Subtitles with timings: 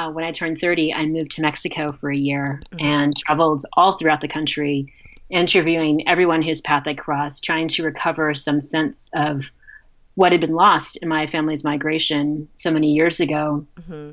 [0.00, 2.84] uh, when I turned 30, I moved to Mexico for a year mm-hmm.
[2.84, 4.92] and traveled all throughout the country,
[5.28, 9.44] interviewing everyone whose path I crossed, trying to recover some sense of
[10.14, 13.66] what had been lost in my family's migration so many years ago.
[13.80, 14.10] Mm-hmm.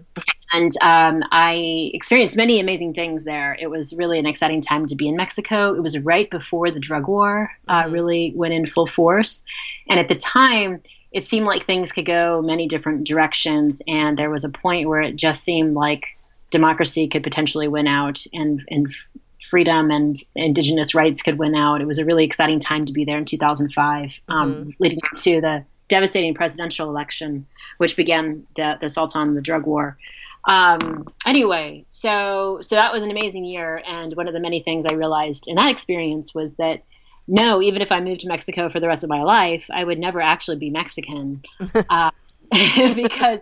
[0.54, 3.58] And um, I experienced many amazing things there.
[3.60, 5.74] It was really an exciting time to be in Mexico.
[5.74, 7.92] It was right before the drug war uh, mm-hmm.
[7.92, 9.44] really went in full force.
[9.90, 10.82] And at the time,
[11.12, 13.82] it seemed like things could go many different directions.
[13.88, 16.06] And there was a point where it just seemed like
[16.52, 18.94] democracy could potentially win out and, and
[19.50, 21.82] freedom and indigenous rights could win out.
[21.82, 24.70] It was a really exciting time to be there in 2005, um, mm-hmm.
[24.80, 29.66] leading up to the devastating presidential election, which began the, the assault on the drug
[29.66, 29.98] war.
[30.46, 34.86] Um, anyway, so so that was an amazing year, and one of the many things
[34.86, 36.84] I realized in that experience was that
[37.28, 40.00] no, even if I moved to Mexico for the rest of my life, I would
[40.00, 41.44] never actually be Mexican.
[41.90, 42.12] uh,
[42.96, 43.40] because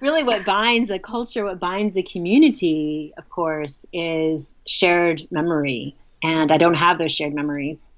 [0.00, 5.94] really what binds a culture, what binds a community, of course, is shared memory.
[6.22, 7.94] And I don't have those shared memories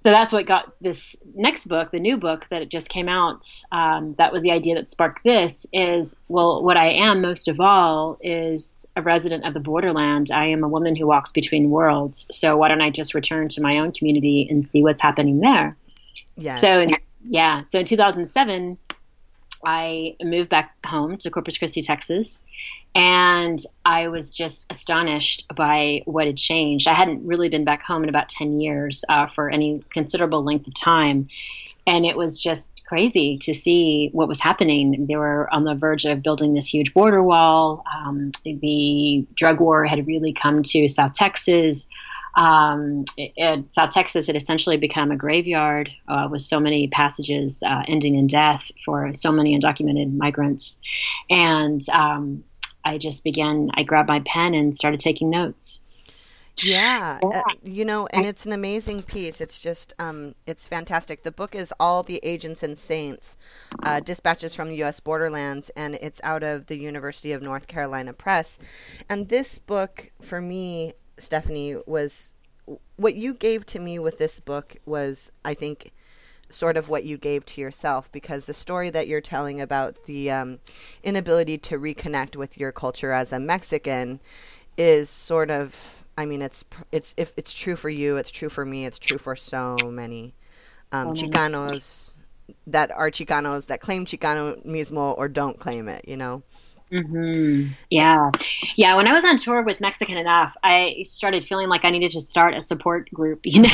[0.00, 3.46] so that's what got this next book, the new book that just came out.
[3.70, 5.66] Um, that was the idea that sparked this.
[5.74, 10.30] Is well, what I am most of all is a resident of the borderland.
[10.30, 12.26] I am a woman who walks between worlds.
[12.32, 15.76] So why don't I just return to my own community and see what's happening there?
[16.38, 16.54] Yeah.
[16.54, 16.86] So
[17.22, 17.64] yeah.
[17.64, 18.78] So in 2007,
[19.66, 22.42] I moved back home to Corpus Christi, Texas,
[22.94, 26.88] and I was just astonished by what had changed.
[26.88, 30.66] I hadn't really been back home in about 10 years uh, for any considerable length
[30.66, 31.28] of time.
[31.86, 35.06] And it was just crazy to see what was happening.
[35.06, 37.84] They were on the verge of building this huge border wall.
[37.94, 41.88] Um, the drug war had really come to South Texas.
[42.36, 47.62] Um, it, it, South Texas had essentially become a graveyard uh, with so many passages
[47.64, 50.80] uh, ending in death for so many undocumented migrants.
[51.28, 52.44] And um,
[52.90, 55.84] I just began, I grabbed my pen and started taking notes.
[56.56, 59.40] Yeah, uh, you know, and it's an amazing piece.
[59.40, 61.22] It's just, um, it's fantastic.
[61.22, 63.36] The book is All the Agents and Saints,
[63.84, 64.98] uh, Dispatches from the U.S.
[64.98, 68.58] Borderlands, and it's out of the University of North Carolina Press.
[69.08, 72.34] And this book, for me, Stephanie, was
[72.96, 75.92] what you gave to me with this book was, I think,
[76.50, 80.30] sort of what you gave to yourself because the story that you're telling about the
[80.30, 80.58] um,
[81.02, 84.20] inability to reconnect with your culture as a Mexican
[84.76, 85.74] is sort of
[86.16, 89.18] I mean it's it's if it's true for you it's true for me it's true
[89.18, 90.34] for so many
[90.92, 92.14] um, Chicanos
[92.66, 96.42] that are Chicanos that claim Chicanismo or don't claim it you know
[96.92, 97.72] Mm-hmm.
[97.88, 98.30] Yeah.
[98.76, 98.96] Yeah.
[98.96, 102.20] When I was on tour with Mexican Enough, I started feeling like I needed to
[102.20, 103.68] start a support group, you know?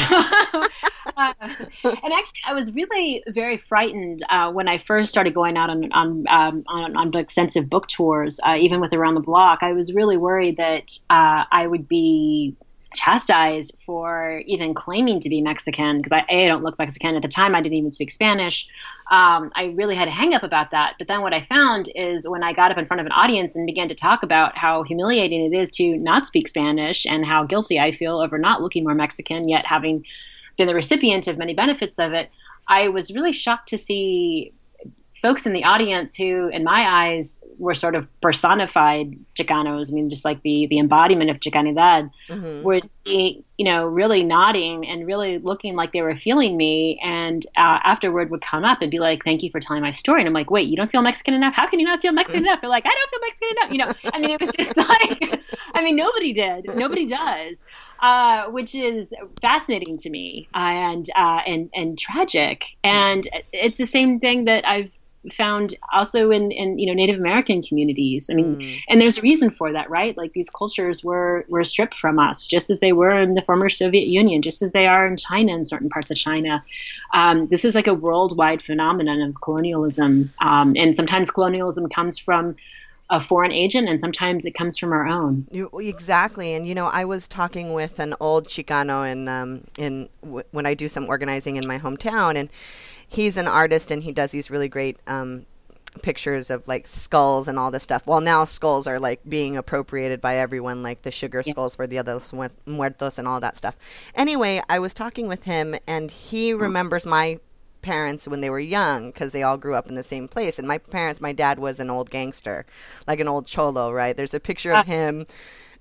[1.16, 5.70] uh, and actually, I was really very frightened uh, when I first started going out
[5.70, 9.60] on, on, um, on, on extensive book tours, uh, even with Around the Block.
[9.62, 12.54] I was really worried that uh, I would be
[12.96, 17.54] chastised for even claiming to be Mexican because I, don't look Mexican at the time.
[17.54, 18.66] I didn't even speak Spanish.
[19.10, 20.94] Um, I really had a hang up about that.
[20.98, 23.54] But then what I found is when I got up in front of an audience
[23.54, 27.44] and began to talk about how humiliating it is to not speak Spanish and how
[27.44, 30.04] guilty I feel over not looking more Mexican, yet having
[30.56, 32.30] been the recipient of many benefits of it,
[32.68, 34.52] I was really shocked to see
[35.26, 39.90] folks in the audience who, in my eyes, were sort of personified Chicanos.
[39.90, 42.62] I mean, just like the the embodiment of Chicanidad, mm-hmm.
[42.62, 47.00] would be, you know, really nodding and really looking like they were feeling me.
[47.02, 50.20] And uh, afterward, would come up and be like, "Thank you for telling my story."
[50.20, 51.54] And I'm like, "Wait, you don't feel Mexican enough?
[51.56, 53.78] How can you not feel Mexican enough?" They're like, "I don't feel Mexican enough." You
[53.78, 54.76] know, I mean, it was just
[55.30, 55.42] like,
[55.74, 56.72] I mean, nobody did.
[56.76, 57.66] Nobody does.
[57.98, 62.62] Uh, which is fascinating to me and uh, and and tragic.
[62.84, 64.96] And it's the same thing that I've
[65.32, 68.28] found also in, in you know Native American communities.
[68.30, 68.78] I mean, mm.
[68.88, 70.16] and there's a reason for that, right?
[70.16, 73.70] Like these cultures were were stripped from us, just as they were in the former
[73.70, 76.64] Soviet Union, just as they are in China in certain parts of China.
[77.14, 82.56] Um, this is like a worldwide phenomenon of colonialism, um, and sometimes colonialism comes from
[83.10, 86.86] a foreign agent and sometimes it comes from our own you, exactly and you know
[86.86, 91.08] i was talking with an old chicano in um, in w- when i do some
[91.08, 92.48] organizing in my hometown and
[93.08, 95.46] he's an artist and he does these really great um,
[96.02, 98.06] pictures of like skulls and all this stuff.
[98.06, 101.52] Well, now skulls are like being appropriated by everyone, like the sugar yeah.
[101.52, 102.20] skulls for the other
[102.66, 103.76] muertos and all that stuff.
[104.14, 107.38] Anyway, I was talking with him and he remembers my
[107.82, 110.58] parents when they were young because they all grew up in the same place.
[110.58, 112.66] And my parents, my dad was an old gangster,
[113.06, 114.16] like an old cholo, right?
[114.16, 114.82] There's a picture of ah.
[114.82, 115.26] him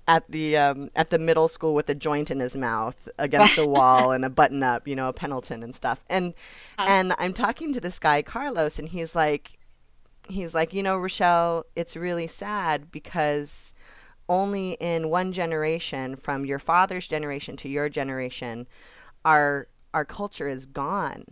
[0.08, 3.66] at the um, at the middle school with a joint in his mouth against a
[3.66, 6.04] wall and a button up, you know, a Pendleton and stuff.
[6.08, 6.34] And
[6.78, 6.88] uh-huh.
[6.88, 9.58] and I'm talking to this guy Carlos, and he's like,
[10.28, 13.72] he's like, you know, Rochelle, it's really sad because
[14.28, 18.66] only in one generation, from your father's generation to your generation,
[19.24, 21.24] our our culture is gone.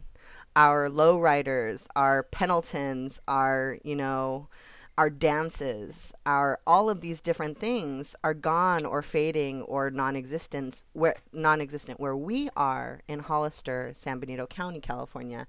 [0.57, 4.49] Our lowriders, our Pendletons, our you know,
[4.97, 11.17] our dances, our all of these different things are gone or fading or non-existent where
[11.33, 15.47] non-existent where we are in Hollister, San Benito County, California.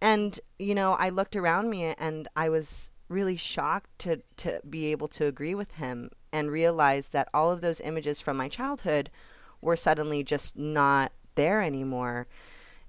[0.00, 4.86] And you know, I looked around me and I was really shocked to to be
[4.86, 9.10] able to agree with him and realize that all of those images from my childhood
[9.60, 12.26] were suddenly just not there anymore.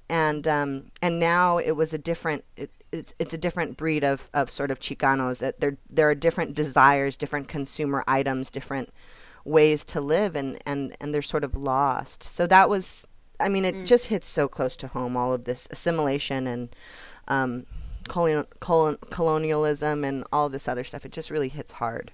[0.08, 2.46] And um, and now it was a different
[2.92, 5.40] it's it's a different breed of, of sort of Chicanos.
[5.40, 8.90] That there there are different desires, different consumer items, different
[9.46, 12.24] ways to live, and and and they're sort of lost.
[12.24, 13.08] So that was,
[13.40, 13.86] I mean, it mm.
[13.86, 15.16] just hits so close to home.
[15.16, 16.76] All of this assimilation and
[17.28, 17.66] um,
[18.08, 21.06] colon, colon, colonialism and all this other stuff.
[21.06, 22.12] It just really hits hard.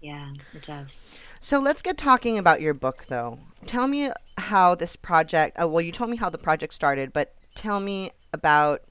[0.00, 1.06] Yeah, it does.
[1.40, 3.38] So let's get talking about your book, though.
[3.66, 5.58] Tell me how this project.
[5.60, 8.82] Uh, well, you told me how the project started, but tell me about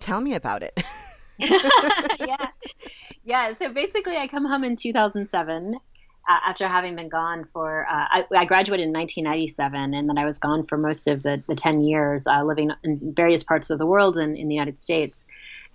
[0.00, 0.78] Tell me about it.
[1.38, 2.46] yeah.
[3.24, 3.52] Yeah.
[3.54, 5.78] So basically, I come home in 2007
[6.28, 10.24] uh, after having been gone for, uh, I, I, graduated in 1997, and then I
[10.26, 13.78] was gone for most of the, the 10 years, uh, living in various parts of
[13.78, 15.26] the world and in the United States.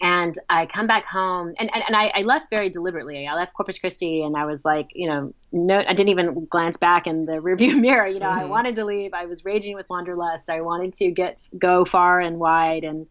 [0.01, 3.28] And I come back home, and, and, and I, I, left very deliberately.
[3.28, 6.78] I left Corpus Christi, and I was like, you know, no, I didn't even glance
[6.78, 8.07] back in the rearview mirror.
[8.07, 8.39] You know, mm-hmm.
[8.39, 9.13] I wanted to leave.
[9.13, 10.50] I was raging with wanderlust.
[10.50, 13.07] I wanted to get go far and wide, and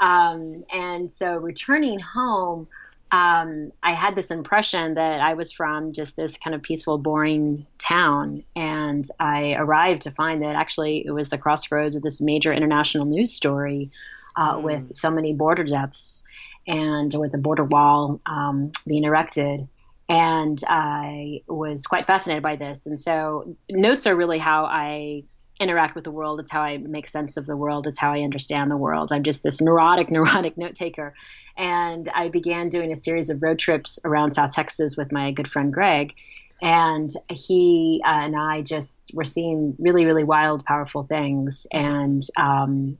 [0.00, 2.68] um, and so returning home,
[3.14, 7.66] um, I had this impression that I was from just this kind of peaceful, boring
[7.78, 8.42] town.
[8.56, 13.04] And I arrived to find that actually it was the crossroads of this major international
[13.04, 13.92] news story
[14.36, 14.62] uh, mm.
[14.62, 16.24] with so many border deaths
[16.66, 19.68] and with the border wall um, being erected.
[20.08, 22.86] And I was quite fascinated by this.
[22.86, 25.22] And so notes are really how I
[25.60, 26.40] interact with the world.
[26.40, 27.86] It's how I make sense of the world.
[27.86, 29.12] It's how I understand the world.
[29.12, 31.14] I'm just this neurotic, neurotic note taker.
[31.56, 35.48] And I began doing a series of road trips around South Texas with my good
[35.48, 36.14] friend Greg.
[36.62, 41.66] And he uh, and I just were seeing really, really wild, powerful things.
[41.70, 42.96] And um,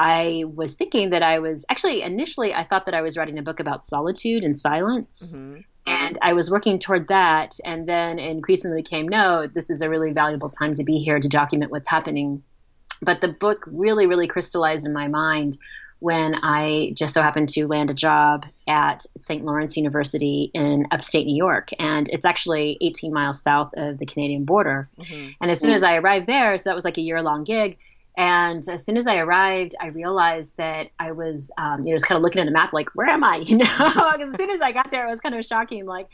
[0.00, 3.42] I was thinking that I was actually initially I thought that I was writing a
[3.42, 5.34] book about solitude and silence.
[5.36, 5.60] Mm-hmm.
[5.86, 10.12] And I was working toward that, and then increasingly came no, this is a really
[10.12, 12.42] valuable time to be here to document what's happening.
[13.02, 15.58] But the book really, really crystallized in my mind
[15.98, 19.44] when I just so happened to land a job at St.
[19.44, 21.70] Lawrence University in upstate New York.
[21.78, 24.88] And it's actually 18 miles south of the Canadian border.
[24.98, 25.32] Mm-hmm.
[25.42, 27.76] And as soon as I arrived there, so that was like a year long gig,
[28.16, 32.06] and as soon as I arrived, I realized that I was, um, you know, just
[32.06, 33.36] kind of looking at the map, like, where am I?
[33.46, 35.86] You know, as soon as I got there, it was kind of shocking.
[35.86, 36.08] Like,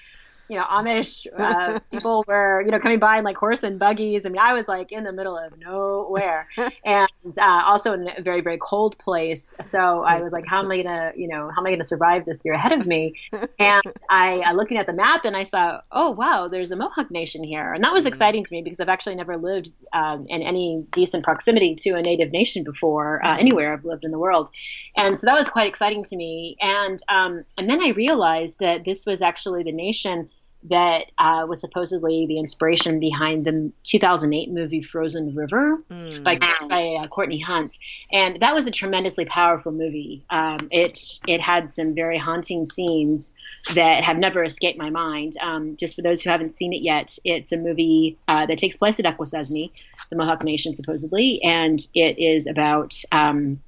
[0.49, 4.27] you know, Amish uh, people were, you know, coming by in like horse and buggies.
[4.27, 6.49] I mean, I was like in the middle of nowhere
[6.85, 7.09] and
[7.39, 9.55] uh, also in a very, very cold place.
[9.63, 11.81] So I was like, how am I going to, you know, how am I going
[11.81, 13.15] to survive this year ahead of me?
[13.59, 17.11] And I, I looking at the map and I saw, oh, wow, there's a Mohawk
[17.11, 17.73] nation here.
[17.73, 18.09] And that was mm-hmm.
[18.09, 22.03] exciting to me because I've actually never lived um, in any decent proximity to a
[22.03, 23.41] native nation before uh, mm-hmm.
[23.41, 24.51] anywhere I've lived in the world.
[24.97, 26.57] And so that was quite exciting to me.
[26.61, 30.29] And, um, and then I realized that this was actually the nation
[30.69, 36.25] that uh, was supposedly the inspiration behind the 2008 movie Frozen River mm.
[36.25, 36.39] by,
[36.69, 37.77] by uh, Courtney Hunt,
[38.13, 40.25] and that was a tremendously powerful movie.
[40.31, 43.35] Um, it it had some very haunting scenes
[43.75, 45.37] that have never escaped my mind.
[45.41, 48.77] Um, just for those who haven't seen it yet, it's a movie uh, that takes
[48.77, 49.71] place at Akwesasne,
[50.11, 53.61] the Mohawk Nation supposedly, and it is about um,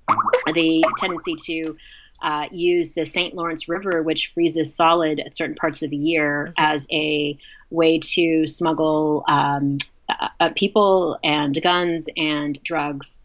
[0.47, 1.77] the tendency to
[2.23, 3.35] uh, use the St.
[3.35, 6.53] Lawrence River, which freezes solid at certain parts of the year, mm-hmm.
[6.57, 7.39] as a
[7.71, 13.25] way to smuggle um, uh, uh, people and guns and drugs.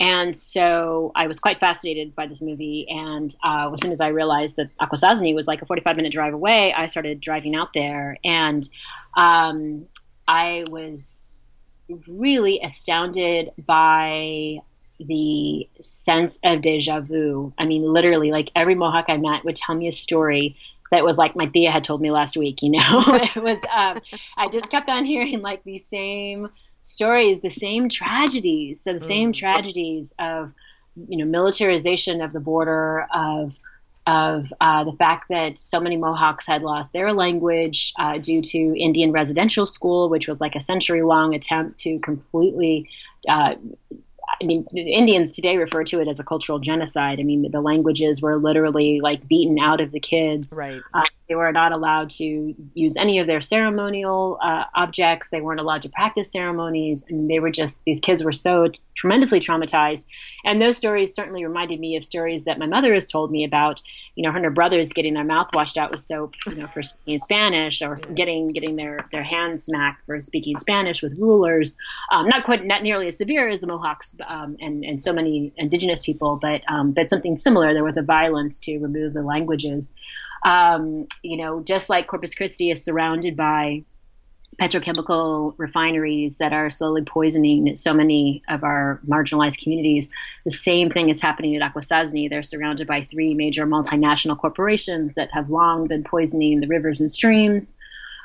[0.00, 2.86] And so I was quite fascinated by this movie.
[2.88, 6.34] And uh, as soon as I realized that Akwesasne was like a 45 minute drive
[6.34, 8.16] away, I started driving out there.
[8.22, 8.68] And
[9.16, 9.86] um,
[10.28, 11.38] I was
[12.06, 14.58] really astounded by
[14.98, 17.52] the sense of deja vu.
[17.58, 20.56] I mean, literally, like every Mohawk I met would tell me a story
[20.90, 22.62] that was like my Thea had told me last week.
[22.62, 23.58] You know, it was.
[23.74, 23.98] Um,
[24.36, 26.48] I just kept on hearing like the same
[26.80, 28.80] stories, the same tragedies.
[28.80, 29.36] So the same mm.
[29.36, 30.52] tragedies of
[31.08, 33.52] you know militarization of the border of
[34.08, 38.58] of uh, the fact that so many Mohawks had lost their language uh, due to
[38.58, 42.88] Indian residential school, which was like a century long attempt to completely
[43.28, 43.56] uh,
[44.40, 47.18] I mean, Indians today refer to it as a cultural genocide.
[47.18, 50.54] I mean, the languages were literally like beaten out of the kids.
[50.56, 50.80] Right.
[50.94, 55.30] Uh, they were not allowed to use any of their ceremonial uh, objects.
[55.30, 57.04] They weren't allowed to practice ceremonies.
[57.08, 60.06] And they were just, these kids were so t- tremendously traumatized.
[60.44, 63.82] And those stories certainly reminded me of stories that my mother has told me about,
[64.18, 66.66] you know, her and her brothers getting their mouth washed out with soap, you know,
[66.66, 71.76] for speaking Spanish or getting getting their, their hands smacked for speaking Spanish with rulers.
[72.10, 75.52] Um, not quite, not nearly as severe as the Mohawks um, and, and so many
[75.56, 77.72] indigenous people, but, um, but something similar.
[77.72, 79.94] There was a violence to remove the languages.
[80.44, 83.84] Um, you know, just like Corpus Christi is surrounded by
[84.60, 90.10] petrochemical refineries that are slowly poisoning so many of our marginalized communities.
[90.44, 92.28] The same thing is happening at Akwesasne.
[92.28, 97.10] They're surrounded by three major multinational corporations that have long been poisoning the rivers and
[97.10, 97.76] streams,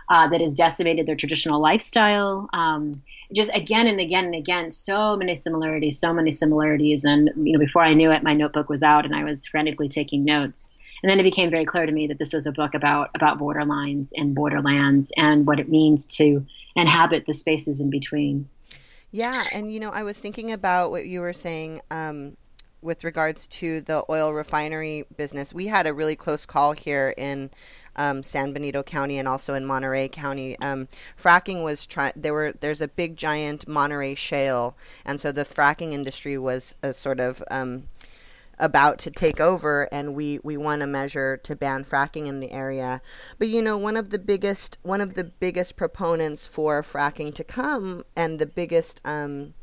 [0.10, 2.50] uh, that has decimated their traditional lifestyle.
[2.54, 3.02] Um,
[3.34, 7.04] just again and again and again, so many similarities, so many similarities.
[7.04, 9.90] And you know, before I knew it, my notebook was out, and I was frantically
[9.90, 10.73] taking notes.
[11.03, 13.38] And then it became very clear to me that this was a book about about
[13.38, 16.45] borderlines and borderlands and what it means to
[16.75, 18.48] inhabit the spaces in between.
[19.12, 22.38] Yeah, and you know, I was thinking about what you were saying um,
[22.81, 25.53] with regards to the oil refinery business.
[25.53, 27.51] We had a really close call here in
[27.95, 30.57] um, San Benito County and also in Monterey County.
[30.60, 30.88] Um,
[31.22, 32.13] fracking was trying.
[32.15, 36.93] There were there's a big giant Monterey shale, and so the fracking industry was a
[36.93, 37.83] sort of um,
[38.63, 42.50] about to take over and we we want a measure to ban fracking in the
[42.51, 43.01] area.
[43.38, 47.43] But you know one of the biggest one of the biggest proponents for fracking to
[47.43, 49.53] come and the biggest um,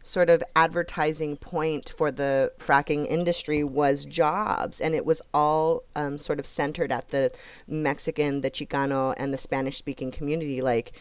[0.00, 4.80] sort of advertising point for the fracking industry was jobs.
[4.80, 7.32] And it was all um, sort of centered at the
[7.68, 10.62] mexican the chicano and the spanish speaking community.
[10.62, 10.92] Like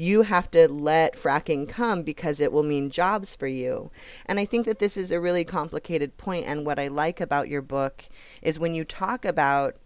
[0.00, 3.90] you have to let fracking come because it will mean jobs for you.
[4.24, 7.50] And I think that this is a really complicated point and what I like about
[7.50, 8.04] your book
[8.40, 9.76] is when you talk about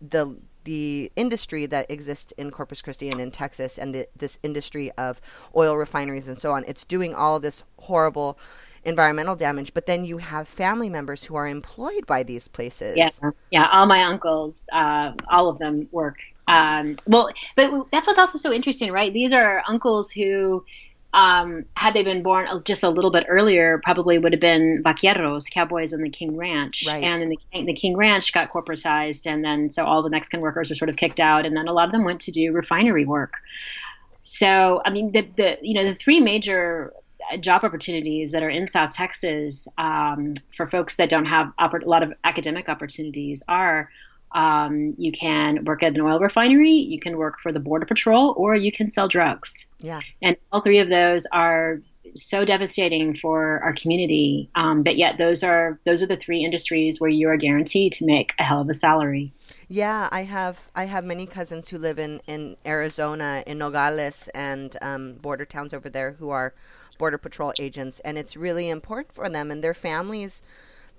[0.00, 4.90] the the industry that exists in Corpus Christi and in Texas and the, this industry
[4.98, 5.20] of
[5.56, 8.38] oil refineries and so on it's doing all this horrible
[8.84, 12.96] environmental damage, but then you have family members who are employed by these places.
[12.96, 13.10] Yeah,
[13.50, 13.68] yeah.
[13.72, 16.18] All my uncles, uh, all of them work.
[16.50, 19.12] Um, well, but that's what's also so interesting, right?
[19.12, 20.64] These are uncles who,
[21.14, 25.50] um, had they been born just a little bit earlier, probably would have been vaqueros,
[25.50, 26.84] cowboys in the King Ranch.
[26.86, 27.04] Right.
[27.04, 30.70] And in the, the King Ranch got corporatized, and then so all the Mexican workers
[30.70, 33.04] were sort of kicked out, and then a lot of them went to do refinery
[33.04, 33.34] work.
[34.22, 36.92] So, I mean, the, the you know the three major
[37.40, 41.88] job opportunities that are in South Texas um, for folks that don't have oppor- a
[41.88, 43.88] lot of academic opportunities are
[44.32, 48.34] um, you can work at an oil refinery, you can work for the Border Patrol,
[48.36, 49.66] or you can sell drugs.
[49.78, 50.00] Yeah.
[50.22, 51.80] And all three of those are
[52.14, 54.50] so devastating for our community.
[54.54, 58.06] Um, but yet, those are those are the three industries where you are guaranteed to
[58.06, 59.32] make a hell of a salary.
[59.68, 64.76] Yeah, I have I have many cousins who live in in Arizona, in Nogales, and
[64.82, 66.54] um, border towns over there who are
[66.98, 70.42] border patrol agents and it's really important for them and their families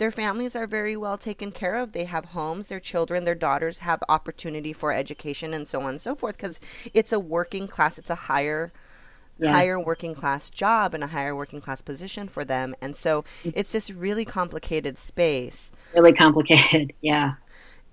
[0.01, 1.91] their families are very well taken care of.
[1.91, 6.01] They have homes their children their daughters have opportunity for education and so on and
[6.01, 6.59] so forth because
[6.91, 8.71] it's a working class it's a higher
[9.37, 9.53] yes.
[9.53, 12.73] higher working class job and a higher working class position for them.
[12.81, 15.71] And so it's this really complicated space.
[15.93, 17.33] Really complicated yeah.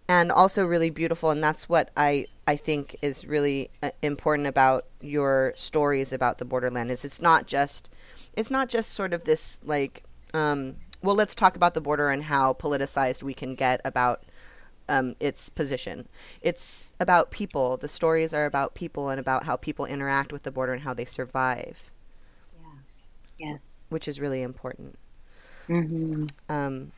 [0.08, 4.86] And also really beautiful and that's what i i think is really uh, important about
[5.02, 7.90] your stories about the borderland is it's not just
[8.32, 12.24] it's not just sort of this like um, well let's talk about the border and
[12.24, 14.24] how politicized we can get about
[14.88, 16.08] um, its position.
[16.40, 17.76] It's about people.
[17.76, 20.94] The stories are about people and about how people interact with the border and how
[20.94, 21.90] they survive.
[22.58, 23.50] Yeah.
[23.50, 23.80] Yes.
[23.90, 24.98] Which is really important.
[25.68, 26.24] Mm-hmm.
[26.48, 26.92] um,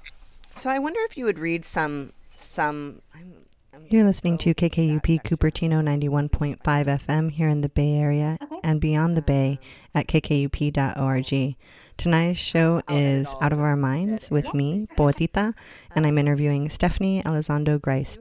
[0.54, 3.32] so i wonder if you would read some some I'm,
[3.74, 8.60] I'm you're listening to KKUP Cupertino 91.5 FM here in the Bay Area okay.
[8.62, 9.58] and beyond the Bay
[9.92, 11.56] at kkup.org.
[12.00, 15.52] Tonight's show is Out of Our Minds with me, Poetita,
[15.94, 18.20] and I'm interviewing Stephanie Elizondo Griest.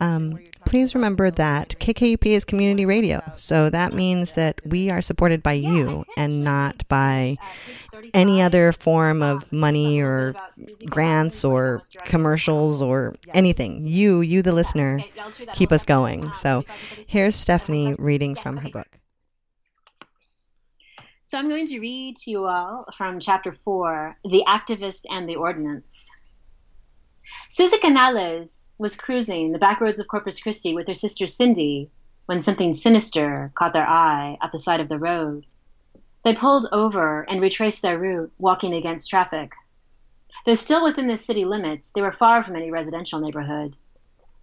[0.00, 5.42] Um, please remember that KKUP is community radio, so that means that we are supported
[5.42, 7.38] by you and not by
[8.12, 10.36] any other form of money or
[10.84, 13.86] grants or commercials or anything.
[13.86, 15.02] You, you the listener,
[15.54, 16.34] keep us going.
[16.34, 16.66] So
[17.06, 18.98] here's Stephanie reading from her book.
[21.26, 25.36] So I'm going to read to you all from chapter four, The Activist and the
[25.36, 26.10] Ordinance.
[27.48, 31.88] Susie Canales was cruising the back roads of Corpus Christi with her sister Cindy
[32.26, 35.46] when something sinister caught their eye at the side of the road.
[36.24, 39.52] They pulled over and retraced their route, walking against traffic.
[40.44, 43.74] Though still within the city limits, they were far from any residential neighborhood.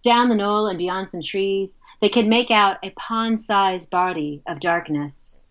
[0.02, 4.42] Down the knoll and beyond some trees, they could make out a pond sized body
[4.48, 5.46] of darkness.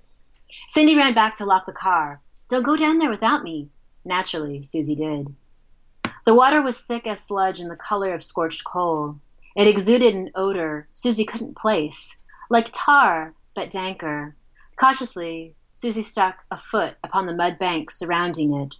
[0.74, 2.22] Cindy ran back to lock the car.
[2.48, 3.68] Don't go down there without me.
[4.06, 5.36] Naturally, Susie did.
[6.25, 9.20] The water was thick as sludge and the color of scorched coal.
[9.58, 12.16] It exuded an odor Susie couldn't place,
[12.50, 14.34] like tar, but danker.
[14.78, 18.74] Cautiously, Susie stuck a foot upon the mud bank surrounding it.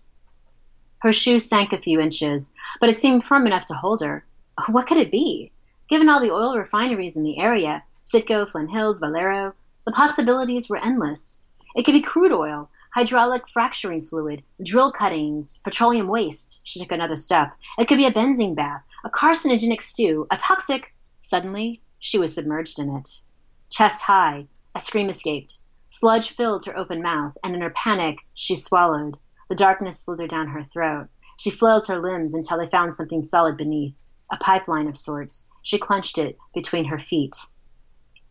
[1.00, 4.25] Her shoe sank a few inches, but it seemed firm enough to hold her.
[4.57, 5.51] Oh, what could it be?
[5.89, 9.53] Given all the oil refineries in the area, Citgo, Flint Hills, Valero,
[9.86, 11.43] the possibilities were endless.
[11.75, 16.59] It could be crude oil, hydraulic fracturing fluid, drill cuttings, petroleum waste.
[16.63, 17.53] She took another step.
[17.77, 20.93] It could be a benzene bath, a carcinogenic stew, a toxic.
[21.21, 23.21] Suddenly, she was submerged in it.
[23.69, 25.57] Chest high, a scream escaped.
[25.89, 29.17] Sludge filled her open mouth, and in her panic, she swallowed.
[29.49, 31.07] The darkness slithered down her throat.
[31.37, 33.95] She flailed her limbs until they found something solid beneath,
[34.31, 35.47] a pipeline of sorts.
[35.63, 37.35] She clenched it between her feet.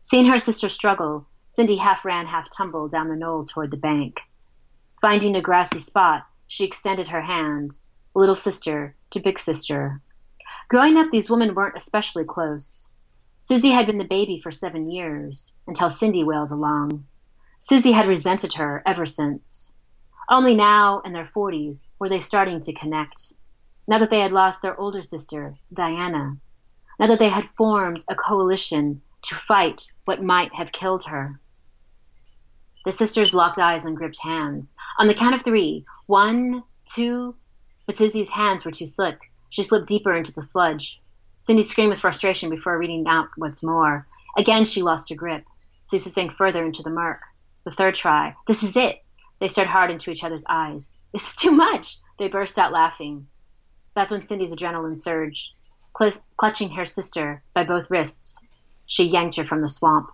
[0.00, 4.20] Seeing her sister struggle, Cindy half ran, half tumbled down the knoll toward the bank.
[5.00, 7.76] Finding a grassy spot, she extended her hand,
[8.14, 10.00] little sister to big sister.
[10.68, 12.92] Growing up, these women weren't especially close.
[13.40, 17.04] Susie had been the baby for seven years, until Cindy wailed along.
[17.58, 19.72] Susie had resented her ever since.
[20.28, 23.32] Only now, in their forties, were they starting to connect.
[23.88, 26.36] Now that they had lost their older sister, Diana,
[27.00, 31.40] now that they had formed a coalition to fight what might have killed her.
[32.84, 34.74] The sisters locked eyes and gripped hands.
[34.98, 36.62] On the count of three, one,
[36.94, 37.34] two,
[37.86, 39.18] but Susie's hands were too slick.
[39.50, 41.00] She slipped deeper into the sludge.
[41.40, 44.06] Cindy screamed with frustration before reading out once more.
[44.36, 45.44] Again, she lost her grip.
[45.84, 47.20] Susie sank further into the murk.
[47.64, 48.34] The third try.
[48.46, 49.02] This is it.
[49.40, 50.96] They stared hard into each other's eyes.
[51.12, 51.96] This is too much.
[52.18, 53.26] They burst out laughing.
[53.94, 55.50] That's when Cindy's adrenaline surged.
[55.98, 58.38] Cl- clutching her sister by both wrists,
[58.90, 60.10] she yanked her from the swamp.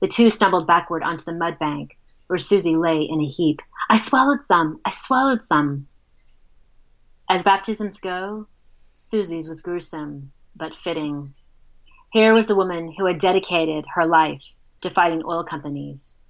[0.00, 3.62] The two stumbled backward onto the mud bank, where Susie lay in a heap.
[3.88, 4.80] I swallowed some.
[4.84, 5.86] I swallowed some.
[7.30, 8.48] As baptisms go,
[8.92, 11.34] Susie's was gruesome, but fitting.
[12.12, 14.42] Here was a woman who had dedicated her life
[14.80, 16.24] to fighting oil companies,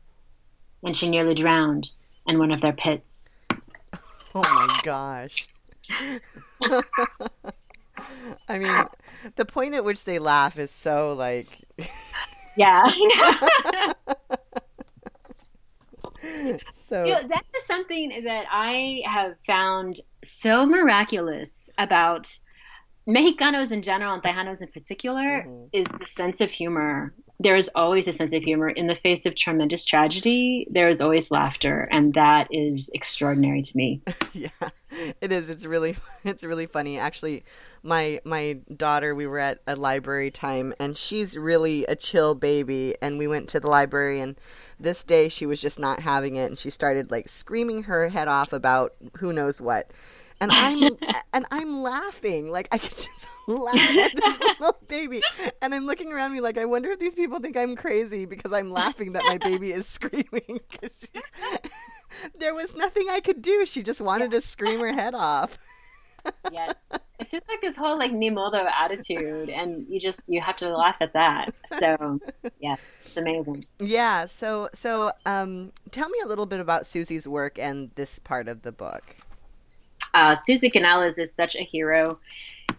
[0.82, 1.90] and she nearly drowned
[2.26, 3.38] in one of their pits.
[4.34, 5.46] Oh my gosh.
[8.48, 8.84] I mean,
[9.36, 11.65] the point at which they laugh is so like.
[12.56, 12.84] Yeah.
[16.88, 22.38] so you know, that is something that I have found so miraculous about
[23.08, 25.66] Mexicanos in general and Tejanos in particular mm-hmm.
[25.72, 27.14] is the sense of humor.
[27.38, 30.66] There is always a sense of humor in the face of tremendous tragedy.
[30.70, 34.02] There is always laughter, and that is extraordinary to me.
[34.32, 34.48] yeah,
[35.20, 35.48] it is.
[35.48, 36.98] It's really, it's really funny.
[36.98, 37.44] Actually,
[37.86, 42.94] my my daughter, we were at a library time, and she's really a chill baby.
[43.00, 44.36] And we went to the library, and
[44.78, 48.28] this day she was just not having it, and she started like screaming her head
[48.28, 49.92] off about who knows what
[50.40, 50.96] and I'm
[51.32, 55.22] and I'm laughing like I could just laugh at this little baby,
[55.62, 58.52] and I'm looking around me like I wonder if these people think I'm crazy because
[58.52, 60.60] I'm laughing that my baby is screaming.
[62.38, 63.64] there was nothing I could do.
[63.66, 64.40] She just wanted yeah.
[64.40, 65.56] to scream her head off.
[66.52, 66.72] Yeah,
[67.18, 70.76] it's just like this whole like ni modo attitude, and you just you have to
[70.76, 71.54] laugh at that.
[71.66, 72.20] So
[72.60, 73.64] yeah, it's amazing.
[73.78, 74.26] Yeah.
[74.26, 78.62] So so um, tell me a little bit about Susie's work and this part of
[78.62, 79.16] the book.
[80.14, 82.18] Uh, Susie Canales is such a hero.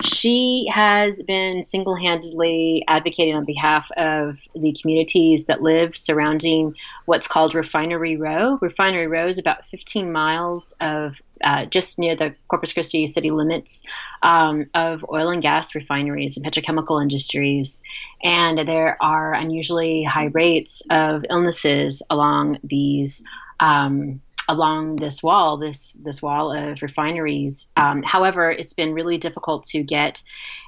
[0.04, 7.28] She has been single handedly advocating on behalf of the communities that live surrounding what's
[7.28, 8.60] called Refinery Row.
[8.62, 13.84] Refinery Row is about 15 miles of uh, just near the Corpus Christi city limits
[14.22, 17.82] um, of oil and gas refineries and petrochemical industries.
[18.24, 23.24] And there are unusually high rates of illnesses along these.
[23.60, 27.72] Um, along this wall, this this wall of refineries.
[27.76, 30.24] Um, however, it's been really difficult to get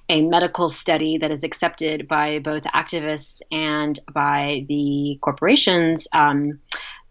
[0.09, 6.59] a medical study that is accepted by both activists and by the corporations um,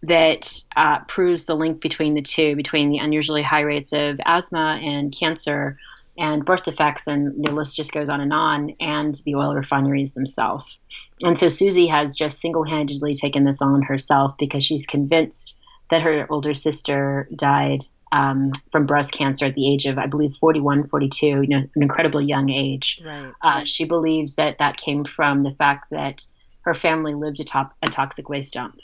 [0.02, 4.80] that uh, proves the link between the two, between the unusually high rates of asthma
[4.82, 5.78] and cancer
[6.18, 10.14] and birth defects, and the list just goes on and on, and the oil refineries
[10.14, 10.76] themselves.
[11.22, 15.56] And so Susie has just single handedly taken this on herself because she's convinced
[15.90, 20.34] that her older sister died um, from breast cancer at the age of, I believe,
[20.40, 23.00] 41, 42, you know, an incredibly young age.
[23.04, 23.32] Right.
[23.42, 26.24] Uh, she believes that that came from the fact that
[26.62, 28.78] her family lived atop a toxic waste dump.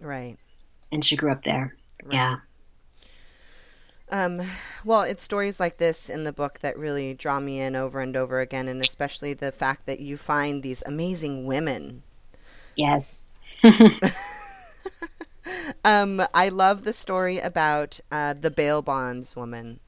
[0.00, 0.36] Right.
[0.92, 1.76] And she grew up there.
[2.04, 2.14] Right.
[2.14, 2.36] Yeah.
[4.10, 4.42] Um,
[4.84, 8.16] well, it's stories like this in the book that really draw me in over and
[8.16, 12.02] over again, and especially the fact that you find these amazing women.
[12.76, 13.32] Yes.
[15.84, 19.80] um, I love the story about uh, the bail bonds woman.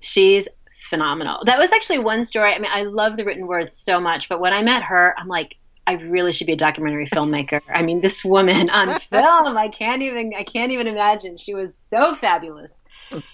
[0.00, 0.48] She's
[0.88, 1.42] phenomenal.
[1.46, 2.52] That was actually one story.
[2.52, 5.28] I mean, I love the written words so much, but when I met her, I'm
[5.28, 7.60] like, I really should be a documentary filmmaker.
[7.72, 11.36] I mean, this woman on film, I can't even, I can't even imagine.
[11.36, 12.84] She was so fabulous.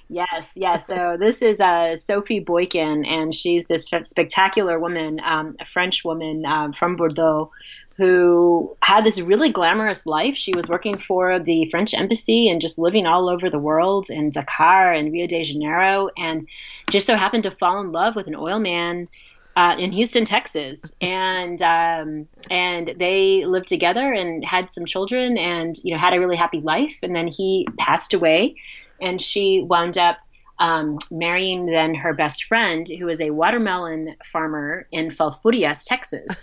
[0.08, 0.86] Yes, yes.
[0.86, 6.44] So this is uh, Sophie Boykin, and she's this spectacular woman, um, a French woman
[6.46, 7.50] um, from Bordeaux,
[7.98, 10.36] who had this really glamorous life.
[10.36, 14.30] She was working for the French embassy and just living all over the world in
[14.30, 16.46] Dakar and Rio de Janeiro, and
[16.90, 19.08] just so happened to fall in love with an oil man.
[19.56, 25.76] Uh, in Houston, Texas, and um, and they lived together and had some children, and
[25.82, 26.96] you know had a really happy life.
[27.02, 28.54] And then he passed away,
[29.00, 30.18] and she wound up
[30.60, 36.40] um, marrying then her best friend, who was a watermelon farmer in Falfurrias, Texas.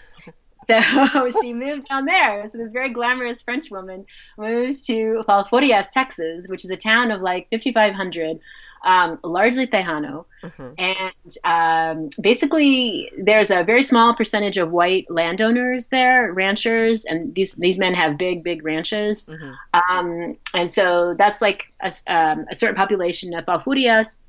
[0.68, 2.48] So she moved down there.
[2.48, 4.06] So this very glamorous French woman
[4.38, 8.40] moves to Falfurrias, Texas, which is a town of like 5,500,
[8.84, 10.26] um, largely Tejano.
[10.44, 10.74] Mm-hmm.
[10.78, 17.56] And um, basically, there's a very small percentage of white landowners there, ranchers, and these
[17.56, 19.26] these men have big, big ranches.
[19.26, 19.98] Mm-hmm.
[19.98, 24.28] Um, and so that's like a, um, a certain population of Falfurrias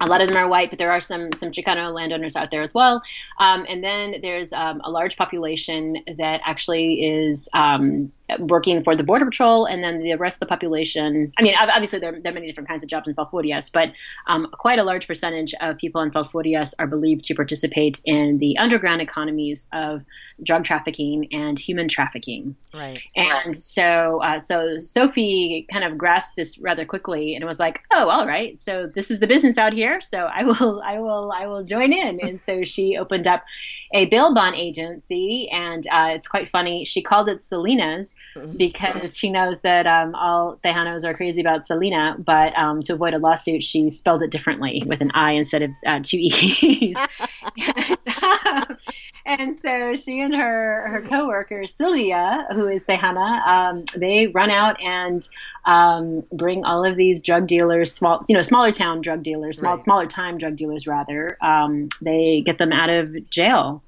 [0.00, 2.62] a lot of them are white, but there are some some Chicano landowners out there
[2.62, 3.02] as well.
[3.38, 9.02] Um, and then there's um, a large population that actually is um, working for the
[9.02, 11.32] border patrol, and then the rest of the population.
[11.38, 13.92] I mean, obviously there, there are many different kinds of jobs in Falfurrias, but
[14.26, 18.58] um, quite a large percentage of people in Falfurrias are believed to participate in the
[18.58, 20.02] underground economies of
[20.42, 22.56] drug trafficking and human trafficking.
[22.72, 23.00] Right.
[23.14, 28.08] And so, uh, so Sophie kind of grasped this rather quickly and was like, "Oh,
[28.08, 28.58] all right.
[28.58, 30.00] So this is the business out here.
[30.00, 33.44] So I will, I will, I will join in." And so she opened up
[33.92, 36.84] a bail bond agency, and uh, it's quite funny.
[36.84, 38.13] She called it Selena's.
[38.56, 43.14] Because she knows that um, all Tejanos are crazy about Selena, but um, to avoid
[43.14, 46.96] a lawsuit, she spelled it differently with an I instead of uh, two E's.
[49.26, 54.82] and so she and her her coworker Sylvia, who is Tejana, um, they run out
[54.82, 55.26] and
[55.64, 59.76] um, bring all of these drug dealers, small you know smaller town drug dealers, small
[59.76, 59.84] right.
[59.84, 61.38] smaller time drug dealers rather.
[61.40, 63.82] Um, they get them out of jail,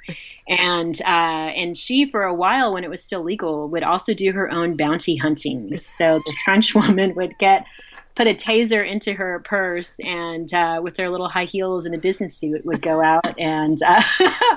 [0.49, 4.33] and uh, and she for a while when it was still legal would also do
[4.33, 5.81] her own bounty hunting.
[5.83, 7.66] So this French woman would get
[8.14, 11.99] put a taser into her purse and uh, with her little high heels and a
[11.99, 14.03] business suit would go out and uh,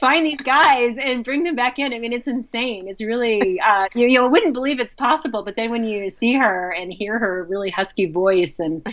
[0.00, 1.92] find these guys and bring them back in.
[1.92, 2.88] I mean, it's insane.
[2.88, 6.72] It's really uh, you, you wouldn't believe it's possible, but then when you see her
[6.72, 8.86] and hear her really husky voice, and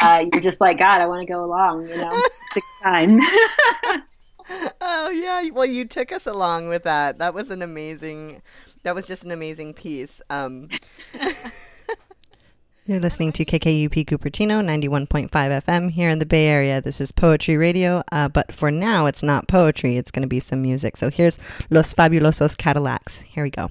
[0.00, 1.88] uh, you're just like, God, I want to go along.
[1.88, 3.20] You know, six time.
[4.80, 7.18] oh yeah, well you took us along with that.
[7.18, 8.42] That was an amazing.
[8.82, 10.20] That was just an amazing piece.
[10.28, 10.68] Um,
[12.86, 16.80] you're listening to KKUP Cupertino 91.5 FM here in the Bay Area.
[16.80, 20.40] This is Poetry Radio, uh, but for now it's not poetry, it's going to be
[20.40, 20.96] some music.
[20.96, 21.38] So here's
[21.70, 23.20] Los Fabulosos Cadillacs.
[23.20, 23.70] Here we go.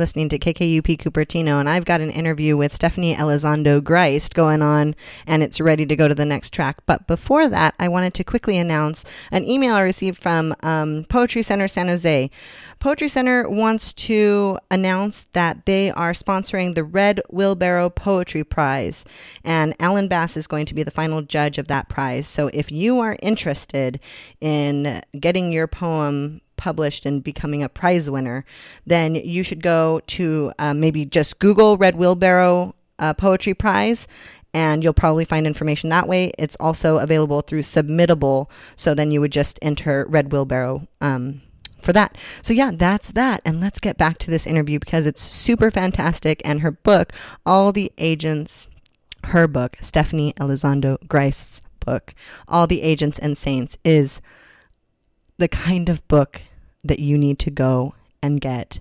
[0.00, 4.96] Listening to KKUP Cupertino, and I've got an interview with Stephanie Elizondo Griest going on,
[5.26, 6.78] and it's ready to go to the next track.
[6.86, 11.42] But before that, I wanted to quickly announce an email I received from um, Poetry
[11.42, 12.30] Center San Jose.
[12.78, 19.04] Poetry Center wants to announce that they are sponsoring the Red Wheelbarrow Poetry Prize,
[19.44, 22.26] and Ellen Bass is going to be the final judge of that prize.
[22.26, 24.00] So if you are interested
[24.40, 28.44] in getting your poem published and becoming a prize winner,
[28.86, 34.06] then you should go to uh, maybe just Google Red Wheelbarrow uh, Poetry Prize
[34.52, 36.32] and you'll probably find information that way.
[36.38, 41.42] It's also available through Submittable, so then you would just enter Red Wheelbarrow um,
[41.80, 42.16] for that.
[42.42, 43.42] So, yeah, that's that.
[43.44, 46.42] And let's get back to this interview because it's super fantastic.
[46.44, 47.12] And her book,
[47.46, 48.68] All the Agents,
[49.24, 52.14] her book, Stephanie Elizondo Griest's book,
[52.48, 54.20] All the Agents and Saints, is
[55.38, 56.42] the kind of book
[56.84, 58.80] that you need to go and get.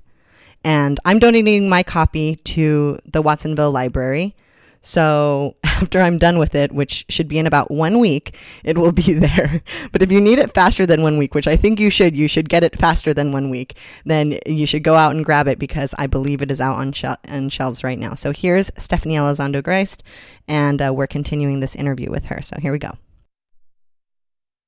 [0.63, 4.35] And I'm donating my copy to the Watsonville Library.
[4.81, 8.91] So after I'm done with it, which should be in about one week, it will
[8.91, 9.61] be there.
[9.91, 12.27] But if you need it faster than one week, which I think you should, you
[12.27, 15.59] should get it faster than one week, then you should go out and grab it
[15.59, 18.15] because I believe it is out on, shel- on shelves right now.
[18.15, 20.01] So here's Stephanie Elizondo Griest,
[20.47, 22.41] and uh, we're continuing this interview with her.
[22.41, 22.97] So here we go.